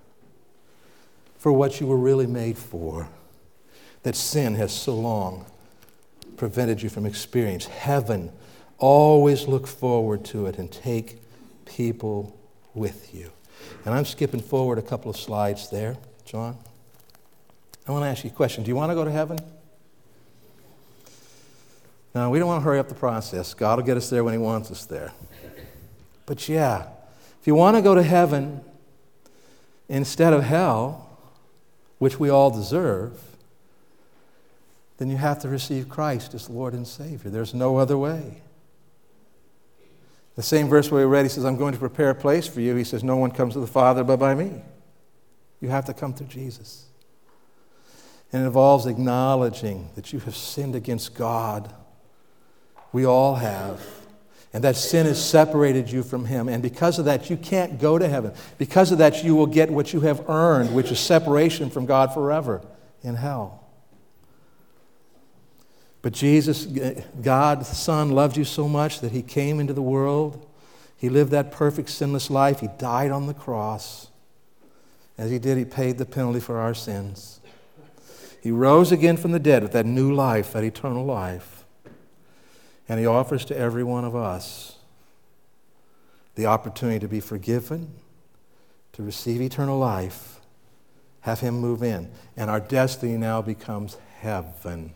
for 1.39 1.53
what 1.53 1.81
you 1.81 1.87
were 1.87 1.97
really 1.97 2.27
made 2.27 2.59
for 2.59 3.09
that 4.03 4.15
sin 4.15 4.55
has 4.55 4.73
so 4.73 4.95
long 4.95 5.47
prevented 6.37 6.83
you 6.83 6.89
from 6.89 7.07
experiencing. 7.07 7.73
Heaven, 7.73 8.31
always 8.79 9.49
look 9.49 9.67
forward 9.67 10.25
to 10.27 10.47
it 10.47 10.59
and 10.59 10.71
take 10.71 11.21
people 11.65 12.37
with 12.75 13.15
you. 13.15 13.31
And 13.85 13.95
I'm 13.95 14.05
skipping 14.05 14.41
forward 14.41 14.79
a 14.79 14.83
couple 14.83 15.11
of 15.11 15.17
slides 15.17 15.71
there, 15.71 15.97
John. 16.25 16.57
I 17.89 17.93
want 17.93 18.05
to 18.05 18.09
ask 18.09 18.25
you 18.25 18.31
a 18.31 18.33
question. 18.33 18.65
Do 18.65 18.69
you 18.69 18.77
want 18.77 18.91
to 18.91 18.95
go 18.95 19.05
to 19.05 19.11
heaven? 19.11 19.39
No, 22.15 22.31
we 22.31 22.39
don't 22.39 22.49
want 22.49 22.61
to 22.61 22.65
hurry 22.65 22.79
up 22.79 22.89
the 22.89 22.95
process. 22.95 23.55
God 23.55 23.79
will 23.79 23.87
get 23.87 23.97
us 23.97 24.11
there 24.11 24.25
when 24.25 24.33
He 24.35 24.39
wants 24.39 24.71
us 24.71 24.85
there. 24.87 25.13
But 26.25 26.49
yeah, 26.49 26.87
if 27.47 27.49
you 27.49 27.55
want 27.55 27.77
to 27.77 27.81
go 27.81 27.95
to 27.95 28.03
heaven 28.03 28.61
instead 29.89 30.33
of 30.33 30.43
hell, 30.43 31.17
which 31.99 32.19
we 32.19 32.29
all 32.29 32.51
deserve, 32.51 33.23
then 34.97 35.09
you 35.09 35.17
have 35.17 35.39
to 35.43 35.49
receive 35.49 35.89
Christ 35.89 36.35
as 36.35 36.51
Lord 36.51 36.75
and 36.75 36.85
Savior. 36.85 37.31
There's 37.31 37.55
no 37.55 37.77
other 37.77 37.97
way. 37.97 38.43
The 40.35 40.43
same 40.43 40.67
verse 40.67 40.91
where 40.91 41.07
we 41.07 41.13
read, 41.13 41.25
he 41.25 41.29
says, 41.29 41.45
I'm 41.45 41.57
going 41.57 41.73
to 41.73 41.79
prepare 41.79 42.11
a 42.11 42.17
place 42.17 42.49
for 42.49 42.61
you. 42.61 42.75
He 42.75 42.83
says, 42.83 43.05
No 43.05 43.17
one 43.17 43.31
comes 43.31 43.53
to 43.53 43.61
the 43.61 43.69
Father 43.69 44.03
but 44.03 44.17
by 44.17 44.35
me. 44.35 44.61
You 45.61 45.69
have 45.69 45.85
to 45.85 45.95
come 45.95 46.15
through 46.15 46.27
Jesus. 46.27 46.87
And 48.33 48.43
it 48.43 48.47
involves 48.47 48.87
acknowledging 48.87 49.91
that 49.95 50.13
you 50.13 50.19
have 50.19 50.35
sinned 50.35 50.75
against 50.75 51.15
God. 51.15 51.73
We 52.91 53.07
all 53.07 53.37
have. 53.37 53.81
And 54.57 54.65
that 54.65 54.75
sin 54.75 55.05
has 55.05 55.23
separated 55.23 55.93
you 55.93 56.03
from 56.03 56.25
Him. 56.25 56.49
And 56.49 56.63
because 56.63 56.99
of 56.99 57.05
that, 57.05 57.29
you 57.29 57.37
can't 57.37 57.79
go 57.79 57.99
to 57.99 58.09
heaven. 58.09 58.33
Because 58.57 58.91
of 58.91 58.97
that, 58.97 59.23
you 59.23 59.37
will 59.37 59.47
get 59.47 59.71
what 59.71 59.93
you 59.93 60.01
have 60.01 60.31
earned, 60.31 60.75
which 60.75 60.91
is 60.91 60.99
separation 60.99 61.69
from 61.69 61.85
God 61.85 62.15
forever 62.15 62.63
in 63.03 63.17
hell. 63.17 63.69
But 66.01 66.15
Jesus, 66.15 66.65
God 67.21 67.61
the 67.61 67.65
Son, 67.67 68.13
loved 68.13 68.39
you 68.39 68.45
so 68.45 68.67
much 68.67 69.01
that 69.01 69.13
He 69.13 69.21
came 69.21 69.61
into 69.61 69.75
the 69.75 69.83
world. 69.83 70.49
He 70.97 71.11
lived 71.11 71.33
that 71.33 71.53
perfect, 71.53 71.91
sinless 71.91 72.31
life. 72.31 72.61
He 72.61 72.69
died 72.79 73.11
on 73.11 73.27
the 73.27 73.35
cross. 73.35 74.09
As 75.19 75.31
He 75.31 75.39
did, 75.39 75.59
He 75.59 75.67
paid 75.67 75.99
the 75.99 76.07
penalty 76.07 76.41
for 76.41 76.57
our 76.57 76.73
sins. 76.73 77.41
He 78.41 78.51
rose 78.51 78.91
again 78.91 79.19
from 79.19 79.33
the 79.33 79.39
dead 79.39 79.63
with 79.63 79.73
that 79.73 79.85
new 79.85 80.15
life, 80.15 80.55
that 80.55 80.65
eternal 80.65 81.05
life. 81.05 81.56
And 82.89 83.01
He 83.01 83.07
offers 83.07 83.45
to 83.47 83.57
every 83.57 83.85
one 83.85 84.05
of 84.05 84.15
us 84.15 84.77
the 86.35 86.47
opportunity 86.47 87.01
to 87.01 87.09
be 87.09 87.21
forgiven, 87.21 87.95
to 88.93 89.03
receive 89.03 89.41
eternal 89.41 89.79
life, 89.79 90.41
have 91.21 91.41
Him 91.41 91.59
move 91.59 91.83
in. 91.83 92.11
And 92.37 92.51
our 92.51 92.61
destiny 92.61 93.17
now 93.17 93.43
becomes 93.43 93.97
heaven 94.21 94.93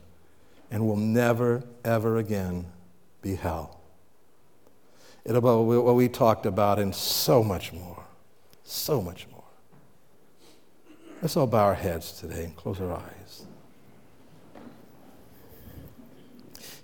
and 0.71 0.87
will 0.87 0.97
never, 0.97 1.65
ever 1.85 2.19
again 2.19 2.67
be 3.23 3.35
hell. 3.35 3.81
It'll 5.25 5.41
be 5.41 5.77
what 5.79 5.95
we 5.95 6.09
talked 6.09 6.47
about 6.47 6.79
and 6.79 6.95
so 6.95 7.43
much 7.43 7.73
more. 7.73 8.05
So 8.65 9.03
much 9.03 9.27
more. 9.31 9.41
Let's 11.21 11.37
all 11.37 11.47
bow 11.47 11.65
our 11.65 11.75
heads 11.75 12.13
today 12.13 12.45
and 12.45 12.57
close 12.57 12.81
our 12.81 12.93
eyes. 12.93 13.45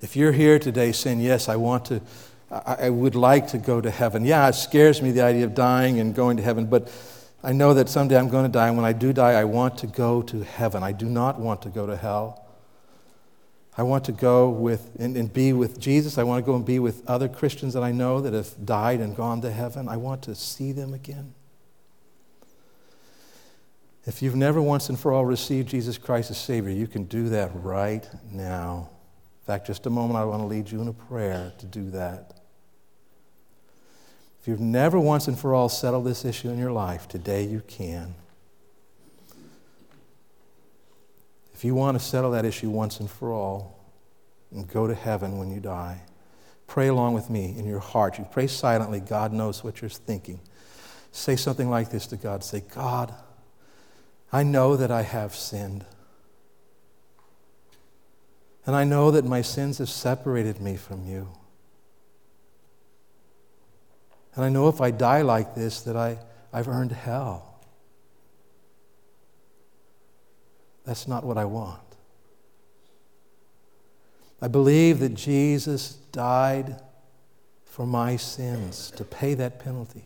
If 0.01 0.17
you're 0.17 0.33
here 0.33 0.59
today 0.59 0.93
saying, 0.93 1.21
Yes, 1.21 1.49
I 1.49 1.57
want 1.57 1.87
to, 1.87 2.01
I, 2.51 2.77
I 2.87 2.91
would 2.91 3.15
like 3.15 3.49
to 3.49 3.59
go 3.59 3.81
to 3.81 3.91
heaven. 3.91 4.25
Yeah, 4.25 4.49
it 4.49 4.55
scares 4.55 5.03
me 5.03 5.11
the 5.11 5.23
idea 5.23 5.45
of 5.45 5.55
dying 5.55 6.01
and 6.01 6.15
going 6.15 6.37
to 6.37 6.43
heaven, 6.43 6.67
but 6.67 6.91
I 7.43 7.53
know 7.53 7.75
that 7.75 7.89
someday 7.89 8.19
I'm 8.19 8.29
going 8.29 8.45
to 8.45 8.51
die. 8.51 8.69
And 8.69 8.77
when 8.77 8.87
I 8.87 8.93
do 8.93 9.13
die, 9.13 9.33
I 9.33 9.45
want 9.45 9.79
to 9.79 9.87
go 9.87 10.23
to 10.23 10.43
heaven. 10.43 10.83
I 10.83 10.93
do 10.93 11.07
not 11.07 11.39
want 11.39 11.63
to 11.63 11.69
go 11.69 11.87
to 11.87 11.97
hell. 11.97 12.47
I 13.79 13.83
want 13.83 14.05
to 14.07 14.13
go 14.13 14.49
with 14.49 14.91
and, 14.99 15.17
and, 15.17 15.31
be 15.31 15.53
with 15.53 15.79
Jesus. 15.79 16.17
I 16.17 16.23
want 16.23 16.43
to 16.43 16.51
go 16.51 16.57
and 16.57 16.65
be 16.65 16.79
with 16.79 17.07
other 17.07 17.29
Christians 17.29 17.75
that 17.75 17.83
I 17.83 17.93
know 17.93 18.23
that 18.23 18.33
have 18.33 18.65
died 18.65 19.01
and 19.01 19.15
gone 19.15 19.43
to 19.43 19.53
heaven. 19.53 19.87
I 19.87 19.99
want 19.99 20.23
to 20.23 20.35
see 20.35 20.73
them 20.73 20.95
again. 20.95 21.35
If 24.07 24.23
you've 24.23 24.37
never 24.37 24.63
once 24.63 24.89
and 24.89 24.99
for 24.99 25.13
all 25.13 25.27
received 25.27 25.69
Jesus 25.69 25.99
Christ 25.99 26.31
as 26.31 26.39
Savior, 26.39 26.71
you 26.71 26.87
can 26.87 27.05
do 27.05 27.29
that 27.29 27.51
right 27.55 28.09
now. 28.33 28.89
In 29.47 29.53
fact, 29.53 29.69
just 29.69 29.87
a 29.87 29.91
moment, 29.91 30.19
I 30.19 30.25
want 30.25 30.43
to 30.43 30.47
lead 30.47 30.73
you 30.73 30.83
in 30.83 30.89
a 30.89 30.93
prayer 30.93 31.53
to 31.59 31.67
do 31.67 31.91
that. 31.91 32.41
If 34.41 34.49
you've 34.49 34.59
never 34.59 34.99
once 34.99 35.29
and 35.29 35.39
for 35.39 35.55
all 35.55 35.69
settled 35.69 36.05
this 36.05 36.25
issue 36.25 36.51
in 36.51 36.59
your 36.59 36.73
life, 36.73 37.07
today 37.07 37.45
you 37.45 37.63
can. 37.69 38.17
If 41.55 41.65
you 41.65 41.77
want 41.77 41.97
to 41.97 42.05
settle 42.05 42.33
that 42.33 42.45
issue 42.45 42.71
once 42.71 42.99
and 42.99 43.09
for 43.09 43.33
all 43.33 43.79
and 44.51 44.67
go 44.67 44.89
to 44.89 44.97
heaven 44.97 45.39
when 45.39 45.53
you 45.53 45.61
die, 45.61 46.01
pray 46.67 46.89
along 46.89 47.15
with 47.15 47.31
me 47.31 47.55
in 47.57 47.67
your 47.67 47.79
heart. 47.79 48.19
You 48.19 48.27
pray 48.29 48.49
silently. 48.49 48.99
God 48.99 49.33
knows 49.33 49.63
what 49.63 49.81
you're 49.81 49.89
thinking. 49.89 50.41
Say 51.13 51.37
something 51.37 51.71
like 51.71 51.93
this 51.93 52.09
to 52.09 52.17
God 52.17 52.43
Say, 52.43 52.65
God, 52.75 53.15
I 54.33 54.43
know 54.43 54.77
that 54.77 54.91
I 54.91 55.03
have 55.03 55.37
sinned. 55.37 55.85
And 58.67 58.75
I 58.75 58.83
know 58.85 59.13
that 59.13 59.25
my 59.25 59.43
sins 59.43 59.79
have 59.79 59.89
separated 59.89 60.61
me 60.61 60.77
from 60.77 61.07
you. 61.07 61.29
And 64.35 64.45
I 64.45 64.49
know 64.49 64.69
if 64.69 64.81
I 64.81 64.91
die 64.91 65.23
like 65.23 65.55
this, 65.55 65.81
that 65.83 65.97
I, 65.97 66.19
I've 66.53 66.69
earned 66.69 66.93
hell. 66.93 67.61
That's 70.85 71.09
not 71.09 71.25
what 71.25 71.39
I 71.39 71.45
want. 71.45 71.81
I 74.43 74.49
believe 74.49 74.99
that 74.99 75.15
Jesus 75.15 75.95
died 76.13 76.81
for 77.65 77.87
my 77.87 78.17
sins 78.17 78.91
to 78.93 79.05
pay 79.05 79.35
that 79.35 79.59
penalty. 79.59 80.05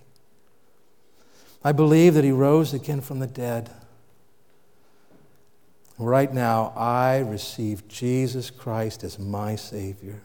I 1.63 1.73
believe 1.73 2.15
that 2.15 2.25
he 2.25 2.33
rose 2.33 2.73
again 2.73 3.01
from 3.01 3.19
the 3.19 3.27
dead. 3.27 3.71
Right 6.01 6.33
now, 6.33 6.73
I 6.75 7.19
receive 7.19 7.87
Jesus 7.87 8.49
Christ 8.49 9.05
as 9.05 9.19
my 9.19 9.55
Savior. 9.55 10.23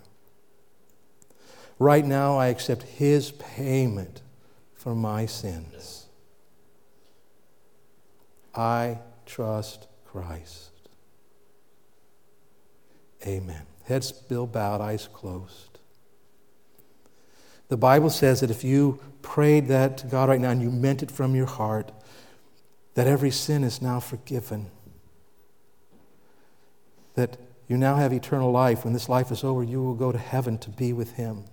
Right 1.79 2.05
now, 2.05 2.37
I 2.37 2.47
accept 2.47 2.83
his 2.83 3.31
payment 3.31 4.21
for 4.73 4.95
my 4.95 5.25
sins. 5.25 6.05
I 8.55 8.99
trust 9.25 9.87
Christ. 10.05 10.71
Amen. 13.27 13.63
Heads 13.83 14.07
still 14.07 14.47
bowed, 14.47 14.79
eyes 14.79 15.09
closed. 15.11 15.79
The 17.67 17.75
Bible 17.75 18.09
says 18.09 18.39
that 18.39 18.49
if 18.49 18.63
you 18.63 19.01
prayed 19.21 19.67
that 19.67 19.97
to 19.97 20.07
God 20.07 20.29
right 20.29 20.39
now 20.39 20.51
and 20.51 20.61
you 20.61 20.71
meant 20.71 21.03
it 21.03 21.11
from 21.11 21.35
your 21.35 21.47
heart, 21.47 21.91
that 22.93 23.07
every 23.07 23.31
sin 23.31 23.65
is 23.65 23.81
now 23.81 23.99
forgiven. 23.99 24.71
That 27.15 27.37
you 27.67 27.77
now 27.77 27.95
have 27.95 28.13
eternal 28.13 28.51
life. 28.51 28.83
When 28.83 28.93
this 28.93 29.09
life 29.09 29.31
is 29.31 29.43
over, 29.43 29.63
you 29.63 29.81
will 29.81 29.95
go 29.95 30.11
to 30.11 30.17
heaven 30.17 30.57
to 30.59 30.69
be 30.69 30.93
with 30.93 31.13
Him. 31.13 31.45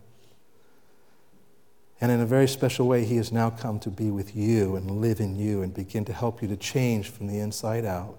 And 2.01 2.11
in 2.11 2.21
a 2.21 2.27
very 2.27 2.49
special 2.49 2.87
way, 2.87 3.05
He 3.05 3.17
has 3.17 3.33
now 3.33 3.51
come 3.51 3.79
to 3.81 3.91
be 3.91 4.11
with 4.11 4.35
you 4.37 4.77
and 4.77 5.01
live 5.01 5.21
in 5.21 5.37
you 5.37 5.63
and 5.63 5.73
begin 5.73 6.05
to 6.07 6.13
help 6.13 6.43
you 6.43 6.49
to 6.49 6.57
change 6.57 7.09
from 7.09 7.29
the 7.29 7.39
inside 7.39 7.85
out. 7.85 8.19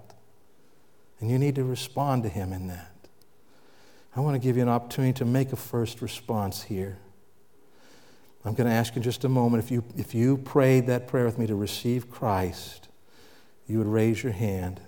And 1.20 1.30
you 1.30 1.38
need 1.38 1.54
to 1.56 1.64
respond 1.64 2.22
to 2.24 2.28
Him 2.28 2.52
in 2.52 2.66
that. 2.68 2.90
I 4.16 4.20
want 4.20 4.34
to 4.34 4.38
give 4.38 4.56
you 4.56 4.62
an 4.62 4.68
opportunity 4.68 5.12
to 5.18 5.24
make 5.24 5.52
a 5.52 5.56
first 5.56 6.00
response 6.00 6.62
here. 6.62 6.98
I'm 8.44 8.54
going 8.54 8.68
to 8.68 8.74
ask 8.74 8.94
you 8.94 8.98
in 8.98 9.02
just 9.02 9.24
a 9.24 9.28
moment 9.28 9.64
if 9.64 9.70
you, 9.70 9.82
if 9.96 10.14
you 10.14 10.36
prayed 10.36 10.86
that 10.86 11.08
prayer 11.08 11.24
with 11.24 11.38
me 11.38 11.46
to 11.46 11.54
receive 11.54 12.10
Christ, 12.10 12.88
you 13.66 13.78
would 13.78 13.86
raise 13.86 14.22
your 14.22 14.32
hand. 14.32 14.80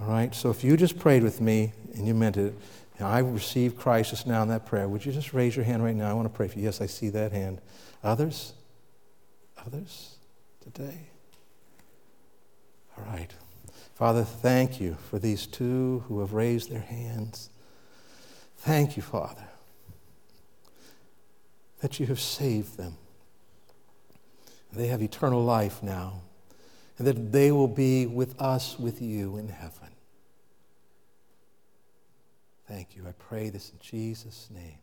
All 0.00 0.08
right? 0.08 0.34
So 0.34 0.50
if 0.50 0.62
you 0.62 0.76
just 0.76 0.98
prayed 0.98 1.22
with 1.22 1.40
me 1.40 1.72
and 1.94 2.06
you 2.06 2.14
meant 2.14 2.36
it, 2.36 2.54
I 3.00 3.20
received 3.20 3.78
Christ 3.78 4.10
just 4.10 4.26
now 4.26 4.42
in 4.42 4.48
that 4.48 4.66
prayer, 4.66 4.88
would 4.88 5.06
you 5.06 5.12
just 5.12 5.32
raise 5.32 5.54
your 5.54 5.64
hand 5.64 5.84
right 5.84 5.94
now? 5.94 6.10
I 6.10 6.12
want 6.14 6.26
to 6.26 6.36
pray 6.36 6.48
for 6.48 6.58
you. 6.58 6.64
Yes, 6.64 6.80
I 6.80 6.86
see 6.86 7.10
that 7.10 7.30
hand. 7.30 7.60
Others? 8.02 8.54
Others 9.64 10.16
today? 10.60 11.06
All 12.96 13.04
right. 13.12 13.32
Father, 13.94 14.24
thank 14.24 14.80
you 14.80 14.96
for 15.10 15.18
these 15.18 15.46
two 15.46 16.04
who 16.08 16.20
have 16.20 16.32
raised 16.32 16.70
their 16.70 16.80
hands. 16.80 17.50
Thank 18.56 18.96
you, 18.96 19.02
Father, 19.02 19.48
that 21.80 22.00
you 22.00 22.06
have 22.06 22.20
saved 22.20 22.76
them. 22.76 22.96
They 24.72 24.88
have 24.88 25.02
eternal 25.02 25.44
life 25.44 25.82
now, 25.82 26.22
and 26.98 27.06
that 27.06 27.32
they 27.32 27.52
will 27.52 27.68
be 27.68 28.06
with 28.06 28.40
us, 28.40 28.78
with 28.78 29.00
you 29.00 29.36
in 29.36 29.48
heaven. 29.48 29.88
Thank 32.66 32.96
you. 32.96 33.06
I 33.08 33.12
pray 33.12 33.48
this 33.48 33.70
in 33.70 33.78
Jesus' 33.80 34.48
name. 34.52 34.78